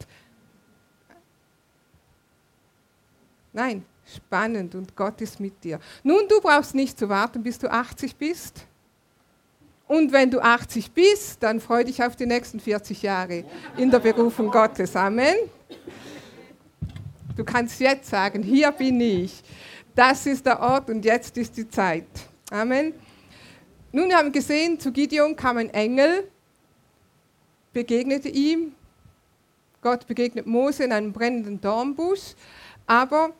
Nein, 3.54 3.82
spannend 4.14 4.74
und 4.74 4.94
Gott 4.94 5.18
ist 5.22 5.40
mit 5.40 5.64
dir. 5.64 5.80
Nun, 6.02 6.28
du 6.28 6.40
brauchst 6.42 6.74
nicht 6.74 6.98
zu 6.98 7.08
warten, 7.08 7.42
bis 7.42 7.58
du 7.58 7.70
80 7.70 8.14
bist. 8.16 8.66
Und 9.86 10.12
wenn 10.12 10.30
du 10.30 10.40
80 10.40 10.92
bist, 10.92 11.42
dann 11.42 11.60
freu 11.60 11.84
dich 11.84 12.02
auf 12.02 12.16
die 12.16 12.26
nächsten 12.26 12.60
40 12.60 13.00
Jahre 13.00 13.44
in 13.76 13.90
der 13.90 14.00
Berufung 14.00 14.50
Gottes. 14.50 14.94
Amen. 14.96 15.36
Du 17.34 17.44
kannst 17.44 17.80
jetzt 17.80 18.10
sagen, 18.10 18.42
hier 18.42 18.70
bin 18.72 19.00
ich. 19.00 19.42
Das 19.94 20.26
ist 20.26 20.44
der 20.44 20.60
Ort 20.60 20.90
und 20.90 21.04
jetzt 21.04 21.36
ist 21.38 21.56
die 21.56 21.68
Zeit. 21.68 22.06
Amen. 22.50 22.92
Nun 23.92 24.12
haben 24.12 24.26
wir 24.26 24.32
gesehen, 24.32 24.78
zu 24.78 24.92
Gideon 24.92 25.36
kam 25.36 25.56
ein 25.56 25.70
Engel, 25.70 26.28
begegnete 27.72 28.28
ihm. 28.28 28.74
Gott 29.80 30.06
begegnet 30.06 30.46
Mose 30.46 30.84
in 30.84 30.92
einem 30.92 31.12
brennenden 31.12 31.60
Dornbusch. 31.60 32.34
Aber 32.86 33.30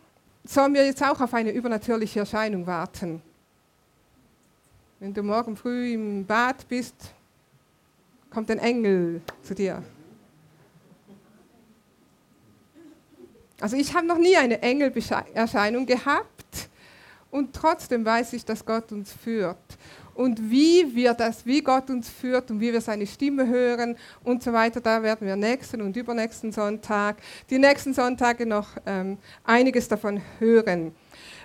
sollen 0.44 0.74
wir 0.74 0.84
jetzt 0.84 1.02
auch 1.02 1.20
auf 1.20 1.34
eine 1.34 1.50
übernatürliche 1.50 2.20
Erscheinung 2.20 2.66
warten? 2.66 3.22
Wenn 5.00 5.12
du 5.12 5.22
morgen 5.22 5.56
früh 5.56 5.94
im 5.94 6.24
Bad 6.24 6.66
bist, 6.68 6.94
kommt 8.30 8.50
ein 8.50 8.58
Engel 8.58 9.20
zu 9.42 9.54
dir. 9.54 9.82
Also 13.60 13.76
ich 13.76 13.94
habe 13.94 14.06
noch 14.06 14.18
nie 14.18 14.36
eine 14.36 14.60
Engelerscheinung 14.60 15.86
gehabt. 15.86 16.33
Und 17.34 17.52
trotzdem 17.52 18.04
weiß 18.04 18.32
ich, 18.34 18.44
dass 18.44 18.64
Gott 18.64 18.92
uns 18.92 19.12
führt. 19.12 19.56
Und 20.14 20.52
wie 20.52 20.94
wir 20.94 21.14
das, 21.14 21.44
wie 21.44 21.62
Gott 21.62 21.90
uns 21.90 22.08
führt 22.08 22.48
und 22.52 22.60
wie 22.60 22.72
wir 22.72 22.80
seine 22.80 23.08
Stimme 23.08 23.48
hören 23.48 23.96
und 24.22 24.40
so 24.44 24.52
weiter, 24.52 24.80
da 24.80 25.02
werden 25.02 25.26
wir 25.26 25.34
nächsten 25.34 25.82
und 25.82 25.96
übernächsten 25.96 26.52
Sonntag, 26.52 27.16
die 27.50 27.58
nächsten 27.58 27.92
Sonntage 27.92 28.46
noch 28.46 28.68
ähm, 28.86 29.18
einiges 29.42 29.88
davon 29.88 30.20
hören. 30.38 30.94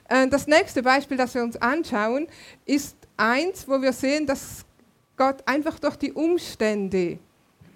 Äh, 0.08 0.28
das 0.28 0.45
nächste 0.45 0.84
Beispiel, 0.84 1.17
das 1.17 1.34
wir 1.34 1.41
uns 1.41 1.58
anschauen, 1.58 2.28
ist 2.67 2.95
eins, 3.17 3.67
wo 3.67 3.82
wir 3.82 3.91
sehen, 3.91 4.28
dass 4.28 4.63
Gott 5.17 5.41
einfach 5.47 5.80
durch 5.80 5.95
die 5.95 6.13
Umstände 6.13 7.17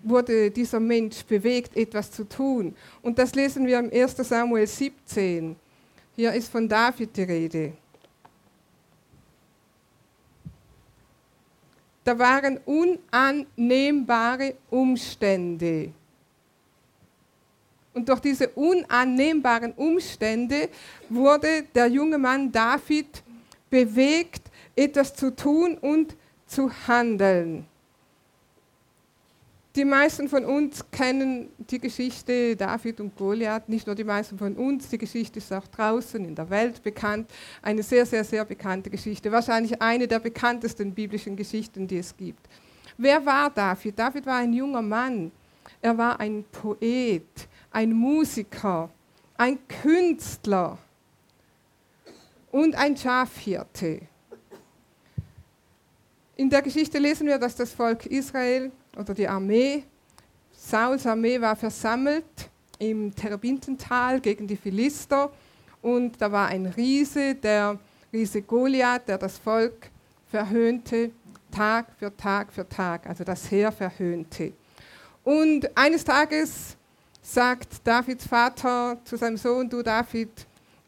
wurde 0.04 0.52
dieser 0.52 0.80
Mensch 0.80 1.26
bewegt, 1.26 1.76
etwas 1.76 2.12
zu 2.12 2.30
tun. 2.30 2.76
Und 3.02 3.18
das 3.18 3.34
lesen 3.34 3.66
wir 3.66 3.80
im 3.80 3.92
1. 3.92 4.18
Samuel 4.18 4.68
17. 4.68 5.56
Hier 6.16 6.32
ist 6.34 6.52
von 6.52 6.70
David 6.70 7.18
die 7.18 7.24
Rede. 7.24 7.74
Da 12.04 12.18
waren 12.20 12.60
unannehmbare 12.66 14.56
Umstände. 14.70 15.92
Und 17.94 18.10
durch 18.10 18.20
diese 18.20 18.50
unannehmbaren 18.50 19.72
Umstände 19.74 20.70
wurde 21.10 21.64
der 21.76 21.88
junge 21.88 22.18
Mann 22.18 22.52
David 22.52 23.24
bewegt, 23.70 24.42
etwas 24.76 25.14
zu 25.14 25.36
tun 25.36 25.78
und 25.78 26.16
zu 26.48 26.72
handeln. 26.88 27.66
Die 29.76 29.86
meisten 29.86 30.30
von 30.30 30.46
uns 30.46 30.86
kennen 30.92 31.50
die 31.58 31.80
Geschichte 31.80 32.56
David 32.56 33.00
und 33.00 33.16
Goliath, 33.18 33.68
nicht 33.68 33.88
nur 33.88 33.96
die 33.96 34.04
meisten 34.04 34.38
von 34.38 34.56
uns, 34.56 34.88
die 34.88 35.00
Geschichte 35.00 35.40
ist 35.40 35.52
auch 35.52 35.66
draußen 35.66 36.24
in 36.24 36.36
der 36.36 36.48
Welt 36.52 36.84
bekannt. 36.84 37.32
Eine 37.60 37.82
sehr, 37.82 38.06
sehr, 38.06 38.24
sehr 38.24 38.46
bekannte 38.46 38.92
Geschichte, 38.92 39.32
wahrscheinlich 39.32 39.82
eine 39.82 40.08
der 40.08 40.20
bekanntesten 40.20 40.94
biblischen 40.94 41.36
Geschichten, 41.36 41.88
die 41.88 41.98
es 41.98 42.16
gibt. 42.16 42.48
Wer 42.98 43.26
war 43.26 43.50
David? 43.50 43.98
David 43.98 44.28
war 44.28 44.38
ein 44.38 44.54
junger 44.54 44.84
Mann. 44.84 45.32
Er 45.82 45.98
war 45.98 46.20
ein 46.20 46.46
Poet, 46.52 47.48
ein 47.72 47.94
Musiker, 47.94 48.92
ein 49.36 49.58
Künstler 49.68 50.78
und 52.52 52.76
ein 52.76 52.96
Schafhirte. 52.96 54.02
In 56.36 56.48
der 56.48 56.62
Geschichte 56.62 57.00
lesen 57.00 57.26
wir, 57.26 57.40
dass 57.40 57.56
das 57.56 57.72
Volk 57.72 58.06
Israel 58.06 58.72
oder 58.98 59.14
die 59.14 59.28
Armee, 59.28 59.84
Sauls 60.56 61.06
Armee 61.06 61.40
war 61.42 61.56
versammelt 61.56 62.50
im 62.80 63.14
Terebintental 63.14 64.20
gegen 64.22 64.48
die 64.48 64.56
Philister. 64.56 65.32
Und 65.82 66.22
da 66.22 66.32
war 66.32 66.48
ein 66.48 66.66
Riese, 66.66 67.36
der 67.36 67.78
Riese 68.12 68.42
Goliath, 68.42 69.08
der 69.08 69.18
das 69.18 69.38
Volk 69.38 69.90
verhöhnte, 70.30 71.12
Tag 71.52 71.88
für 72.00 72.16
Tag 72.16 72.52
für 72.52 72.68
Tag, 72.68 73.08
also 73.08 73.24
das 73.24 73.50
Heer 73.52 73.72
verhöhnte. 73.72 74.54
Und 75.24 75.70
eines 75.78 76.04
Tages 76.04 76.76
sagt 77.22 77.86
Davids 77.86 78.26
Vater 78.26 78.98
zu 79.04 79.18
seinem 79.18 79.38
Sohn, 79.38 79.70
du 79.70 79.82
David, 79.82 80.30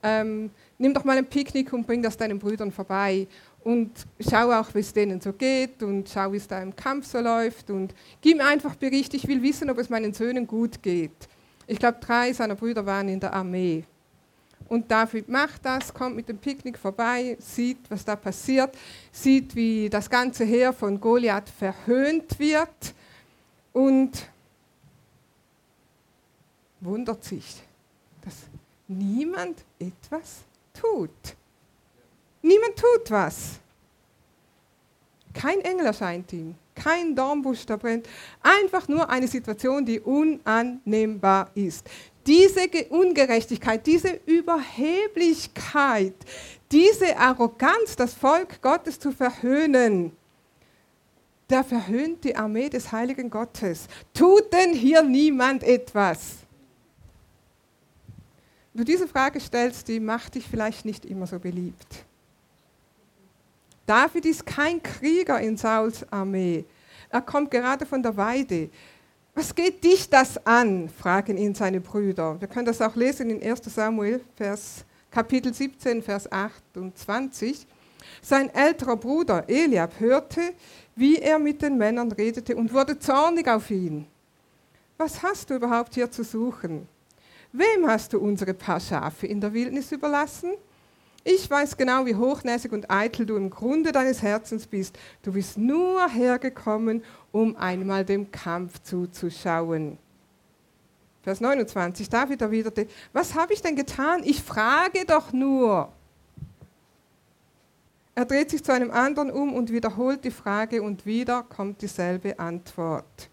ähm, 0.02 0.50
nimm 0.78 0.94
doch 0.94 1.04
mal 1.04 1.18
ein 1.18 1.26
Picknick 1.26 1.72
und 1.74 1.86
bring 1.86 2.02
das 2.02 2.18
deinen 2.18 2.40
Brüdern 2.40 2.72
vorbei 2.72 3.28
und 3.66 4.06
schau 4.20 4.52
auch, 4.52 4.76
wie 4.76 4.80
es 4.80 4.94
denen 4.94 5.20
so 5.20 5.34
geht 5.34 5.82
und 5.82 6.08
schau, 6.08 6.32
wie 6.32 6.38
es 6.38 6.48
da 6.48 6.62
im 6.62 6.76
Kampf 6.76 7.08
so 7.08 7.20
läuft 7.20 7.72
und 7.72 7.96
gib 8.22 8.38
mir 8.38 8.46
einfach 8.46 8.76
Bericht, 8.76 9.16
ich 9.16 9.28
will 9.28 9.42
wissen, 9.42 9.72
ob 9.72 9.80
es 9.80 9.90
meinen 9.90 10.14
Söhnen 10.14 10.46
gut 10.46 10.84
geht. 10.84 11.28
Ich 11.66 11.80
glaube, 11.80 11.98
drei 12.00 12.32
seiner 12.32 12.54
Brüder 12.54 12.86
waren 12.86 13.10
in 13.10 13.20
der 13.20 13.34
Armee. 13.34 13.84
Und 14.70 14.90
David 14.92 15.28
macht 15.30 15.66
das, 15.66 15.92
kommt 15.92 16.16
mit 16.16 16.30
dem 16.30 16.38
Picknick 16.38 16.78
vorbei, 16.78 17.38
sieht, 17.40 17.80
was 17.90 18.06
da 18.06 18.16
passiert, 18.16 18.78
sieht, 19.12 19.56
wie 19.56 19.90
das 19.90 20.12
ganze 20.12 20.46
Heer 20.46 20.72
von 20.72 21.02
Goliath 21.02 21.50
verhöhnt 21.50 22.38
wird 22.38 22.94
und 23.74 24.30
wundert 26.82 27.24
sich, 27.24 27.64
dass 28.24 28.36
niemand 28.88 29.66
etwas 29.80 30.42
tut. 30.72 31.36
Niemand 32.46 32.76
tut 32.76 33.10
was. 33.10 33.60
Kein 35.34 35.62
Engel 35.62 35.88
erscheint 35.88 36.32
ihm, 36.32 36.54
kein 36.76 37.16
Dornbusch, 37.16 37.66
der 37.66 37.78
brennt. 37.78 38.08
Einfach 38.44 38.88
nur 38.88 39.10
eine 39.10 39.28
Situation, 39.28 39.84
die 39.84 40.00
unannehmbar 40.00 41.50
ist. 41.56 41.90
Diese 42.28 42.70
Ungerechtigkeit, 42.90 43.84
diese 43.88 44.20
Überheblichkeit, 44.28 46.14
diese 46.72 47.18
Arroganz, 47.18 47.96
das 47.96 48.14
Volk 48.14 48.62
Gottes 48.62 49.00
zu 49.00 49.12
verhöhnen, 49.12 50.12
der 51.50 51.64
verhöhnt 51.64 52.24
die 52.24 52.36
Armee 52.36 52.70
des 52.70 52.92
heiligen 52.92 53.32
Gottes. 53.32 53.88
Tut 54.14 54.54
denn 54.54 54.74
hier 54.74 55.02
niemand 55.02 55.64
etwas? 55.64 56.36
Wenn 58.72 58.86
du 58.86 58.92
diese 58.92 59.08
Frage 59.08 59.40
stellst, 59.40 59.88
die 59.88 60.00
macht 60.00 60.36
dich 60.36 60.46
vielleicht 60.48 60.86
nicht 60.86 61.06
immer 61.06 61.26
so 61.26 61.40
beliebt. 61.40 62.06
David 63.86 64.26
ist 64.26 64.46
kein 64.46 64.82
Krieger 64.82 65.40
in 65.40 65.58
Sauls 65.58 66.06
Armee. 66.12 66.66
Er 67.10 67.22
kommt 67.22 67.52
gerade 67.52 67.86
von 67.86 68.02
der 68.02 68.18
Weide. 68.18 68.70
Was 69.36 69.54
geht 69.54 69.84
dich 69.84 70.10
das 70.10 70.44
an? 70.46 70.90
fragen 70.90 71.38
ihn 71.38 71.54
seine 71.54 71.82
Brüder. 71.82 72.40
Wir 72.40 72.48
können 72.48 72.66
das 72.66 72.82
auch 72.82 72.96
lesen 72.96 73.30
in 73.30 73.44
1 73.44 73.62
Samuel, 73.66 74.22
Vers, 74.36 74.86
Kapitel 75.12 75.54
17, 75.54 76.02
Vers 76.02 76.32
28. 76.32 77.68
Sein 78.22 78.50
älterer 78.54 78.96
Bruder 78.96 79.44
Eliab 79.48 80.00
hörte, 80.00 80.42
wie 80.96 81.18
er 81.18 81.38
mit 81.38 81.62
den 81.62 81.78
Männern 81.78 82.12
redete 82.12 82.56
und 82.56 82.74
wurde 82.74 82.98
zornig 82.98 83.48
auf 83.48 83.70
ihn. 83.70 84.08
Was 84.98 85.22
hast 85.22 85.50
du 85.50 85.56
überhaupt 85.56 85.94
hier 85.94 86.10
zu 86.10 86.24
suchen? 86.24 86.88
Wem 87.52 87.88
hast 87.88 88.14
du 88.14 88.20
unsere 88.20 88.54
paar 88.54 88.80
Schafe 88.80 89.28
in 89.28 89.42
der 89.42 89.54
Wildnis 89.54 89.92
überlassen? 89.92 90.54
Ich 91.28 91.50
weiß 91.50 91.76
genau, 91.76 92.06
wie 92.06 92.14
hochnäsig 92.14 92.72
und 92.72 92.92
eitel 92.92 93.26
du 93.26 93.36
im 93.36 93.50
Grunde 93.50 93.92
deines 93.92 94.22
Herzens 94.22 94.68
bist. 94.68 94.96
Du 95.24 95.34
bist 95.34 95.58
nur 95.58 96.08
hergekommen, 96.08 97.04
um 97.32 97.56
einmal 97.56 98.06
dem 98.06 98.32
Kampf 98.32 98.84
zuzuschauen. 98.84 99.98
Vers 101.24 101.42
29, 101.42 102.08
David 102.10 102.44
erwiderte, 102.44 102.88
was 103.12 103.34
habe 103.34 103.54
ich 103.54 103.62
denn 103.64 103.76
getan? 103.76 104.22
Ich 104.24 104.44
frage 104.44 105.04
doch 105.08 105.34
nur. 105.34 105.92
Er 108.14 108.26
dreht 108.26 108.52
sich 108.52 108.64
zu 108.64 108.72
einem 108.72 108.92
anderen 108.92 109.32
um 109.32 109.56
und 109.56 109.72
wiederholt 109.72 110.24
die 110.24 110.30
Frage 110.30 110.84
und 110.84 111.08
wieder 111.08 111.42
kommt 111.42 111.82
dieselbe 111.82 112.38
Antwort. 112.38 113.32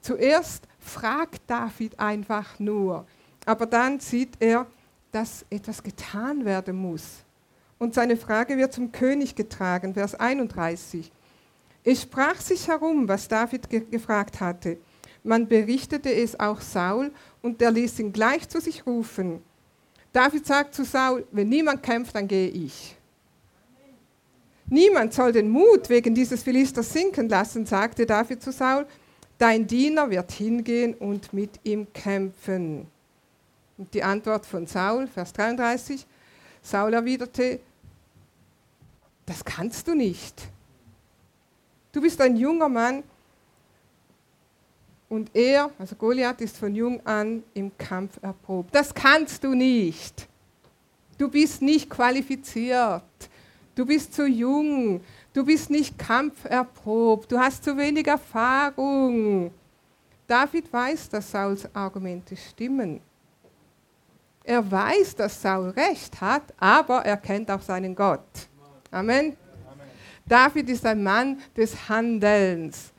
Zuerst 0.00 0.66
fragt 0.80 1.42
David 1.46 1.96
einfach 2.00 2.58
nur, 2.58 3.06
aber 3.46 3.66
dann 3.66 4.00
sieht 4.00 4.34
er, 4.40 4.66
dass 5.12 5.44
etwas 5.50 5.82
getan 5.82 6.44
werden 6.44 6.76
muss. 6.76 7.24
Und 7.78 7.94
seine 7.94 8.16
Frage 8.16 8.56
wird 8.56 8.72
zum 8.72 8.92
König 8.92 9.34
getragen, 9.34 9.94
Vers 9.94 10.14
31. 10.14 11.10
Es 11.82 12.02
sprach 12.02 12.36
sich 12.36 12.68
herum, 12.68 13.08
was 13.08 13.26
David 13.26 13.70
ge 13.70 13.80
gefragt 13.90 14.40
hatte. 14.40 14.78
Man 15.22 15.48
berichtete 15.48 16.12
es 16.12 16.38
auch 16.38 16.60
Saul 16.60 17.12
und 17.42 17.60
er 17.62 17.70
ließ 17.70 17.98
ihn 18.00 18.12
gleich 18.12 18.48
zu 18.48 18.60
sich 18.60 18.86
rufen. 18.86 19.42
David 20.12 20.46
sagt 20.46 20.74
zu 20.74 20.84
Saul, 20.84 21.26
wenn 21.30 21.48
niemand 21.48 21.82
kämpft, 21.82 22.14
dann 22.14 22.26
gehe 22.26 22.48
ich. 22.48 22.96
Niemand 24.66 25.12
soll 25.12 25.32
den 25.32 25.50
Mut 25.50 25.88
wegen 25.88 26.14
dieses 26.14 26.42
Philisters 26.42 26.92
sinken 26.92 27.28
lassen, 27.28 27.66
sagte 27.66 28.06
David 28.06 28.42
zu 28.42 28.52
Saul. 28.52 28.86
Dein 29.36 29.66
Diener 29.66 30.10
wird 30.10 30.30
hingehen 30.32 30.94
und 30.94 31.32
mit 31.32 31.58
ihm 31.64 31.92
kämpfen. 31.92 32.86
Und 33.80 33.94
die 33.94 34.02
Antwort 34.02 34.44
von 34.44 34.66
Saul, 34.66 35.06
Vers 35.06 35.32
33, 35.32 36.06
Saul 36.60 36.92
erwiderte, 36.92 37.60
das 39.24 39.42
kannst 39.42 39.88
du 39.88 39.94
nicht. 39.94 40.42
Du 41.90 42.02
bist 42.02 42.20
ein 42.20 42.36
junger 42.36 42.68
Mann 42.68 43.02
und 45.08 45.34
er, 45.34 45.70
also 45.78 45.96
Goliath, 45.96 46.42
ist 46.42 46.58
von 46.58 46.74
jung 46.74 47.00
an 47.06 47.42
im 47.54 47.72
Kampf 47.78 48.22
erprobt. 48.22 48.74
Das 48.74 48.92
kannst 48.92 49.42
du 49.44 49.54
nicht. 49.54 50.28
Du 51.16 51.30
bist 51.30 51.62
nicht 51.62 51.88
qualifiziert. 51.88 53.02
Du 53.74 53.86
bist 53.86 54.12
zu 54.12 54.26
jung. 54.26 55.00
Du 55.32 55.42
bist 55.42 55.70
nicht 55.70 55.98
kampferprobt. 55.98 57.32
Du 57.32 57.38
hast 57.38 57.64
zu 57.64 57.74
wenig 57.78 58.06
Erfahrung. 58.06 59.50
David 60.26 60.70
weiß, 60.70 61.08
dass 61.08 61.30
Sauls 61.30 61.66
Argumente 61.74 62.36
stimmen. 62.36 63.00
Er 64.50 64.68
weiß, 64.68 65.14
dass 65.14 65.40
Saul 65.40 65.68
recht 65.68 66.20
hat, 66.20 66.42
aber 66.58 67.04
er 67.04 67.16
kennt 67.16 67.48
auch 67.52 67.62
seinen 67.62 67.94
Gott. 67.94 68.48
Amen. 68.90 69.36
David 70.26 70.68
ist 70.70 70.84
ein 70.84 71.04
Mann 71.04 71.38
des 71.56 71.88
Handelns. 71.88 72.90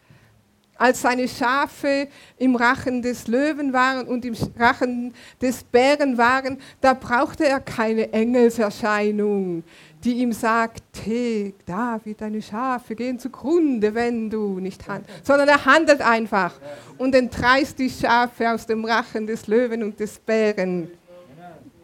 Als 0.77 1.01
seine 1.01 1.27
Schafe 1.27 2.07
im 2.37 2.55
Rachen 2.55 3.01
des 3.01 3.27
Löwen 3.27 3.73
waren 3.73 4.07
und 4.07 4.23
im 4.23 4.33
Rachen 4.57 5.13
des 5.41 5.61
Bären 5.61 6.17
waren, 6.17 6.57
da 6.79 6.93
brauchte 6.93 7.45
er 7.45 7.59
keine 7.59 8.13
Engelserscheinung, 8.13 9.65
die 10.05 10.13
ihm 10.21 10.31
sagt, 10.31 10.83
hey, 11.03 11.53
David, 11.65 12.21
deine 12.21 12.41
Schafe 12.41 12.95
gehen 12.95 13.19
zugrunde, 13.19 13.93
wenn 13.93 14.29
du 14.29 14.57
nicht 14.61 14.87
handelst. 14.87 15.25
Sondern 15.25 15.49
er 15.49 15.65
handelt 15.65 15.99
einfach 15.99 16.53
und 16.97 17.13
entreißt 17.13 17.77
die 17.77 17.89
Schafe 17.89 18.49
aus 18.49 18.65
dem 18.65 18.85
Rachen 18.85 19.27
des 19.27 19.47
Löwen 19.47 19.83
und 19.83 19.99
des 19.99 20.17
Bären. 20.17 20.89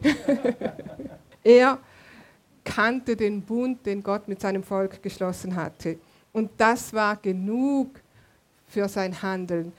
er 1.44 1.78
kannte 2.64 3.16
den 3.16 3.42
Bund, 3.42 3.84
den 3.86 4.02
Gott 4.02 4.28
mit 4.28 4.40
seinem 4.40 4.62
Volk 4.62 5.02
geschlossen 5.02 5.56
hatte. 5.56 5.98
Und 6.32 6.50
das 6.58 6.92
war 6.92 7.16
genug 7.16 8.00
für 8.66 8.88
sein 8.88 9.22
Handeln. 9.22 9.72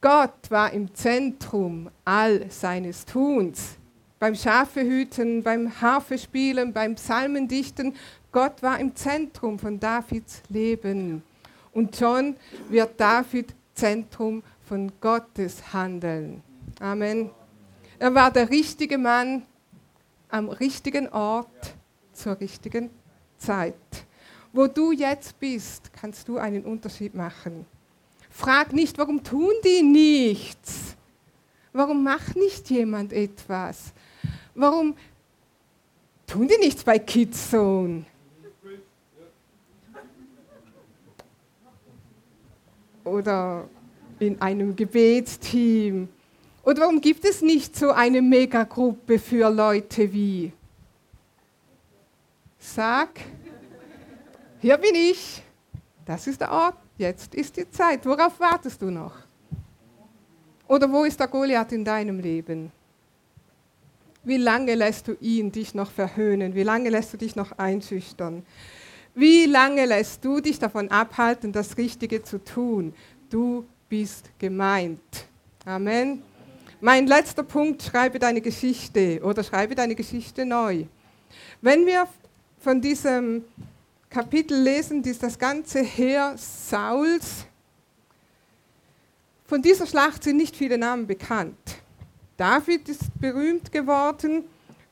Gott 0.00 0.50
war 0.50 0.72
im 0.72 0.94
Zentrum 0.94 1.90
all 2.04 2.50
seines 2.50 3.04
Tuns. 3.04 3.76
Beim 4.20 4.34
Schafehüten, 4.34 5.42
beim 5.42 5.80
Harfespielen, 5.80 6.72
beim 6.72 6.94
Psalmendichten. 6.94 7.94
Gott 8.30 8.62
war 8.62 8.78
im 8.78 8.94
Zentrum 8.94 9.58
von 9.58 9.78
Davids 9.78 10.42
Leben. 10.48 11.22
Und 11.72 11.96
schon 11.96 12.36
wird 12.68 13.00
David 13.00 13.54
Zentrum 13.74 14.42
von 14.68 14.92
Gottes 15.00 15.72
Handeln. 15.72 16.42
Amen. 16.80 17.30
Er 17.98 18.14
war 18.14 18.30
der 18.30 18.50
richtige 18.50 18.98
Mann 18.98 19.42
am 20.28 20.48
richtigen 20.48 21.08
Ort 21.08 21.74
zur 22.12 22.38
richtigen 22.40 22.90
Zeit. 23.38 23.74
Wo 24.52 24.66
du 24.66 24.92
jetzt 24.92 25.38
bist, 25.38 25.92
kannst 25.92 26.28
du 26.28 26.38
einen 26.38 26.64
Unterschied 26.64 27.14
machen. 27.14 27.66
Frag 28.30 28.72
nicht, 28.72 28.98
warum 28.98 29.22
tun 29.22 29.52
die 29.64 29.82
nichts? 29.82 30.96
Warum 31.72 32.02
macht 32.02 32.36
nicht 32.36 32.70
jemand 32.70 33.12
etwas? 33.12 33.92
Warum 34.54 34.94
tun 36.26 36.48
die 36.48 36.58
nichts 36.58 36.82
bei 36.82 36.98
Kidzone? 36.98 38.04
Oder 43.04 43.68
in 44.18 44.40
einem 44.40 44.74
Gebetsteam 44.74 46.08
oder 46.62 46.82
warum 46.82 47.00
gibt 47.00 47.24
es 47.24 47.42
nicht 47.42 47.76
so 47.76 47.90
eine 47.90 48.20
Megagruppe 48.20 49.18
für 49.18 49.50
Leute 49.50 50.12
wie? 50.12 50.52
Sag, 52.58 53.20
hier 54.60 54.76
bin 54.76 54.94
ich, 54.94 55.42
das 56.04 56.26
ist 56.26 56.40
der 56.40 56.50
Ort, 56.50 56.76
jetzt 56.98 57.34
ist 57.34 57.56
die 57.56 57.70
Zeit. 57.70 58.04
Worauf 58.04 58.38
wartest 58.40 58.82
du 58.82 58.90
noch? 58.90 59.14
Oder 60.66 60.90
wo 60.92 61.04
ist 61.04 61.18
der 61.18 61.28
Goliath 61.28 61.72
in 61.72 61.84
deinem 61.84 62.20
Leben? 62.20 62.70
Wie 64.24 64.36
lange 64.36 64.74
lässt 64.74 65.08
du 65.08 65.16
ihn 65.20 65.50
dich 65.50 65.74
noch 65.74 65.90
verhöhnen? 65.90 66.54
Wie 66.54 66.62
lange 66.62 66.90
lässt 66.90 67.14
du 67.14 67.16
dich 67.16 67.34
noch 67.36 67.52
einschüchtern? 67.52 68.44
Wie 69.14 69.46
lange 69.46 69.86
lässt 69.86 70.24
du 70.24 70.40
dich 70.40 70.58
davon 70.58 70.90
abhalten, 70.90 71.52
das 71.52 71.78
Richtige 71.78 72.22
zu 72.22 72.44
tun? 72.44 72.94
Du 73.30 73.64
bist 73.88 74.30
gemeint. 74.38 75.26
Amen. 75.64 76.22
Mein 76.80 77.08
letzter 77.08 77.42
Punkt, 77.42 77.82
schreibe 77.82 78.20
deine 78.20 78.40
Geschichte 78.40 79.20
oder 79.24 79.42
schreibe 79.42 79.74
deine 79.74 79.96
Geschichte 79.96 80.44
neu. 80.44 80.84
Wenn 81.60 81.84
wir 81.86 82.06
von 82.60 82.80
diesem 82.80 83.44
Kapitel 84.08 84.56
lesen, 84.56 85.02
ist 85.02 85.24
das 85.24 85.36
ganze 85.36 85.82
Heer 85.82 86.34
Sauls, 86.36 87.46
von 89.44 89.60
dieser 89.60 89.86
Schlacht 89.86 90.22
sind 90.22 90.36
nicht 90.36 90.54
viele 90.54 90.78
Namen 90.78 91.08
bekannt. 91.08 91.56
David 92.36 92.88
ist 92.88 93.18
berühmt 93.18 93.72
geworden, 93.72 94.44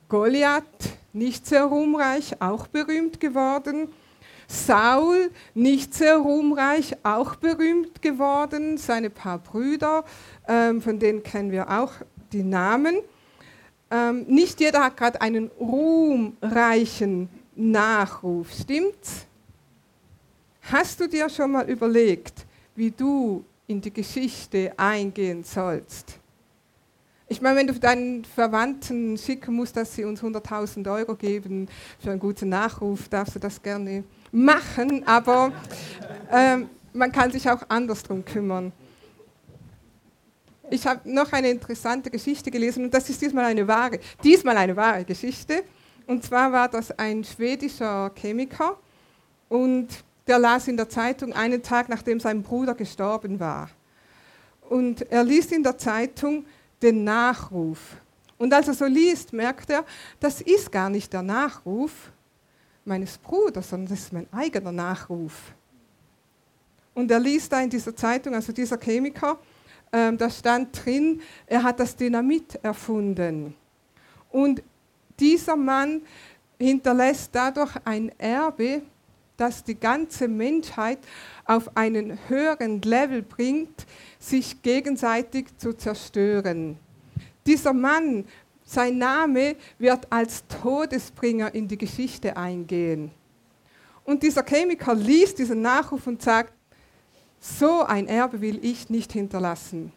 Goliath 0.09 0.65
nicht 1.13 1.47
sehr 1.47 1.65
ruhmreich, 1.65 2.41
auch 2.41 2.67
berühmt 2.67 3.21
geworden. 3.21 3.91
Saul, 4.49 5.31
nicht 5.55 5.95
sehr 5.95 6.17
ruhmreich, 6.17 6.97
auch 7.03 7.37
berühmt 7.37 8.03
geworden. 8.03 8.79
Seine 8.79 9.11
paar 9.11 9.39
Brüder, 9.39 10.05
ähm, 10.47 10.81
von 10.81 10.99
denen 10.99 11.23
kennen 11.23 11.51
wir 11.51 11.71
auch 11.71 11.93
die 12.33 12.43
Namen. 12.43 12.97
Ähm, 13.91 14.25
nicht 14.29 14.61
jeder 14.61 14.85
hat 14.85 14.97
gerade 14.97 15.21
einen 15.21 15.51
ruhmreichen 15.59 17.29
Nachruf, 17.55 18.53
stimmt's? 18.53 19.27
Hast 20.63 20.99
du 20.99 21.09
dir 21.09 21.29
schon 21.29 21.53
mal 21.53 21.69
überlegt, 21.71 22.45
wie 22.75 22.91
du 22.91 23.45
in 23.69 23.81
die 23.81 23.93
Geschichte 23.93 24.73
eingehen 24.77 25.45
sollst? 25.45 26.19
Ich 27.29 27.41
meine, 27.41 27.59
wenn 27.59 27.67
du 27.67 27.73
deinen 27.73 28.25
Verwandten 28.25 29.19
schicken 29.19 29.55
musst, 29.55 29.77
dass 29.77 29.97
sie 29.97 30.05
uns 30.05 30.23
100.000 30.23 30.89
Euro 30.93 31.17
geben 31.17 31.67
für 31.99 32.13
einen 32.13 32.21
guten 32.21 32.49
Nachruf, 32.49 33.09
darfst 33.09 33.35
du 33.35 33.41
das 33.41 33.61
gerne 33.61 34.05
machen, 34.31 35.03
aber 35.09 35.51
ähm, 36.31 36.69
man 36.93 37.11
kann 37.11 37.33
sich 37.33 37.51
auch 37.51 37.63
anders 37.69 38.05
darum 38.05 38.25
kümmern. 38.25 38.71
Ich 40.71 40.87
habe 40.87 41.01
noch 41.13 41.33
eine 41.33 41.51
interessante 41.51 42.11
Geschichte 42.11 42.53
gelesen 42.53 42.85
und 42.85 42.95
das 42.95 43.11
ist 43.11 43.21
diesmal 43.21 43.47
eine 43.47 43.67
wahre, 43.67 43.99
diesmal 44.23 44.57
eine 44.57 44.77
wahre 44.77 45.05
Geschichte. 45.05 45.65
Und 46.07 46.23
zwar 46.23 46.53
war 46.53 46.69
das 46.69 46.97
ein 46.97 47.25
schwedischer 47.25 48.13
Chemiker 48.15 48.79
und 49.49 49.89
der 50.29 50.39
las 50.39 50.69
in 50.69 50.77
der 50.77 50.89
Zeitung 50.89 51.33
einen 51.33 51.61
Tag, 51.61 51.89
nachdem 51.89 52.21
sein 52.21 52.43
Bruder 52.43 52.75
gestorben 52.75 53.41
war. 53.41 53.69
Und 54.69 55.11
er 55.11 55.25
liest 55.25 55.51
in 55.51 55.65
der 55.65 55.77
Zeitung 55.77 56.45
den 56.83 57.05
Nachruf. 57.05 57.97
Und 58.39 58.53
als 58.53 58.69
er 58.69 58.75
so 58.75 58.85
liest, 58.85 59.33
merkt 59.33 59.71
er, 59.71 59.85
das 60.21 60.41
ist 60.41 60.71
gar 60.71 60.91
nicht 60.91 61.13
der 61.13 61.23
Nachruf 61.23 62.13
meines 62.85 63.19
Bruders, 63.19 63.71
sondern 63.71 63.89
das 63.89 64.01
ist 64.01 64.13
mein 64.13 64.27
eigener 64.33 64.73
Nachruf. 64.73 65.33
Und 66.95 67.11
er 67.11 67.21
liest 67.21 67.53
da 67.53 67.61
in 67.61 67.71
dieser 67.71 67.95
Zeitung, 67.95 68.35
also 68.35 68.53
dieser 68.53 68.79
Chemiker, 68.79 69.39
ähm, 69.93 70.17
da 70.17 70.31
stand 70.31 70.85
drin, 70.85 71.21
er 71.47 71.63
hat 71.63 71.81
das 71.81 71.95
Dynamit 71.95 72.59
erfunden. 72.63 73.55
Und 74.31 74.63
dieser 75.19 75.57
Mann 75.57 76.03
hinterlässt 76.59 77.31
dadurch 77.33 77.75
ein 77.85 78.11
Erbe, 78.19 78.83
das 79.37 79.65
die 79.65 79.79
ganze 79.79 80.29
Menschheit 80.29 80.99
auf 81.45 81.77
einen 81.77 82.19
höheren 82.29 82.81
Level 82.83 83.23
bringt, 83.23 83.87
sich 84.19 84.63
gegenseitig 84.63 85.57
zu 85.59 85.73
zerstören. 85.73 86.79
Dieser 87.47 87.73
Mann, 87.73 88.25
sein 88.65 88.99
Name 88.99 89.57
wird 89.79 90.11
als 90.11 90.45
Todesbringer 90.49 91.55
in 91.55 91.69
die 91.69 91.79
Geschichte 91.79 92.37
eingehen. 92.37 93.13
Und 94.05 94.23
dieser 94.23 94.43
Chemiker 94.45 94.95
liest 94.95 95.39
diesen 95.39 95.63
Nachruf 95.63 96.07
und 96.07 96.23
sagt, 96.23 96.53
so 97.39 97.83
ein 97.83 98.09
Erbe 98.09 98.41
will 98.41 98.59
ich 98.63 98.89
nicht 98.91 99.13
hinterlassen. 99.13 99.93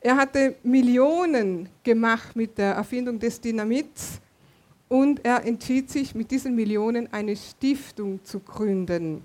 Er 0.00 0.16
hatte 0.16 0.56
Millionen 0.62 1.68
gemacht 1.82 2.34
mit 2.34 2.58
der 2.58 2.74
Erfindung 2.74 3.18
des 3.18 3.40
Dynamits 3.40 4.20
und 4.92 5.24
er 5.24 5.44
entschied 5.46 5.90
sich, 5.90 6.14
mit 6.14 6.30
diesen 6.30 6.54
Millionen 6.54 7.10
eine 7.14 7.34
Stiftung 7.34 8.22
zu 8.24 8.40
gründen. 8.40 9.24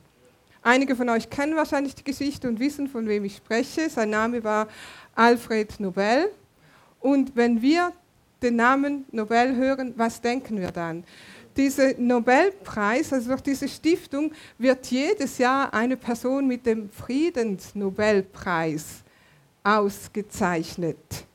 Einige 0.64 0.96
von 0.96 1.10
euch 1.10 1.30
kennen 1.30 1.58
wahrscheinlich 1.58 1.94
die 1.94 2.06
Geschichte 2.06 2.48
und 2.48 2.62
wissen, 2.62 2.88
von 2.88 3.06
wem 3.06 3.26
ich 3.26 3.36
spreche. 3.36 3.90
Sein 3.90 4.12
Name 4.12 4.42
war 4.46 4.70
Alfred 5.14 5.78
Nobel. 5.82 6.32
Und 7.02 7.36
wenn 7.36 7.62
wir 7.62 7.92
den 8.42 8.56
Namen 8.56 9.04
Nobel 9.12 9.58
hören, 9.58 9.94
was 9.98 10.22
denken 10.22 10.58
wir 10.58 10.72
dann? 10.72 11.04
Dieser 11.58 11.96
Nobelpreis, 11.98 13.12
also 13.12 13.28
durch 13.28 13.42
diese 13.42 13.68
Stiftung, 13.68 14.32
wird 14.58 14.88
jedes 14.88 15.38
Jahr 15.38 15.74
eine 15.74 15.98
Person 15.98 16.48
mit 16.48 16.66
dem 16.66 16.90
Friedensnobelpreis 16.90 19.04
ausgezeichnet. 19.66 21.28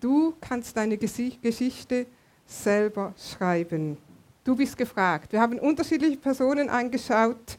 Du 0.00 0.34
kannst 0.40 0.76
deine 0.76 0.96
Geschichte 0.96 2.06
selber 2.46 3.14
schreiben. 3.16 3.96
Du 4.44 4.54
bist 4.54 4.76
gefragt. 4.76 5.32
Wir 5.32 5.40
haben 5.40 5.58
unterschiedliche 5.58 6.16
Personen 6.16 6.68
angeschaut. 6.68 7.58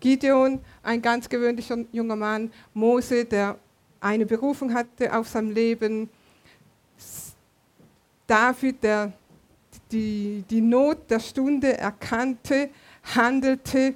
Gideon, 0.00 0.60
ein 0.82 1.00
ganz 1.00 1.28
gewöhnlicher 1.28 1.78
junger 1.92 2.16
Mann. 2.16 2.52
Mose, 2.74 3.24
der 3.24 3.56
eine 4.00 4.26
Berufung 4.26 4.74
hatte 4.74 5.16
auf 5.16 5.28
sein 5.28 5.54
Leben. 5.54 6.08
David, 8.26 8.82
der 8.82 9.12
die, 9.92 10.44
die 10.48 10.60
Not 10.60 11.10
der 11.10 11.20
Stunde 11.20 11.76
erkannte, 11.76 12.70
handelte. 13.14 13.94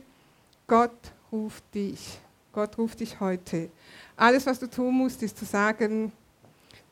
Gott 0.67 1.13
ruft 1.33 1.65
dich. 1.75 2.19
Gott 2.53 2.79
ruft 2.79 3.01
dich 3.01 3.19
heute. 3.21 3.69
Alles, 4.17 4.47
was 4.47 4.59
du 4.61 4.69
tun 4.69 4.95
musst, 4.95 5.23
ist 5.23 5.37
zu 5.37 5.45
sagen, 5.45 6.13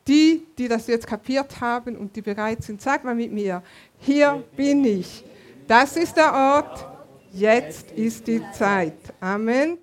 die, 0.07 0.45
die 0.57 0.67
das 0.67 0.87
jetzt 0.87 1.07
kapiert 1.07 1.59
haben 1.61 1.95
und 1.95 2.15
die 2.15 2.21
bereit 2.21 2.63
sind, 2.63 2.81
sag 2.81 3.03
mal 3.03 3.15
mit 3.15 3.31
mir, 3.31 3.63
hier 3.99 4.43
bin 4.55 4.83
ich. 4.83 5.23
Das 5.67 5.95
ist 5.95 6.17
der 6.17 6.33
Ort, 6.33 6.85
jetzt 7.31 7.91
ist 7.91 8.27
die 8.27 8.41
Zeit. 8.51 8.97
Amen. 9.19 9.77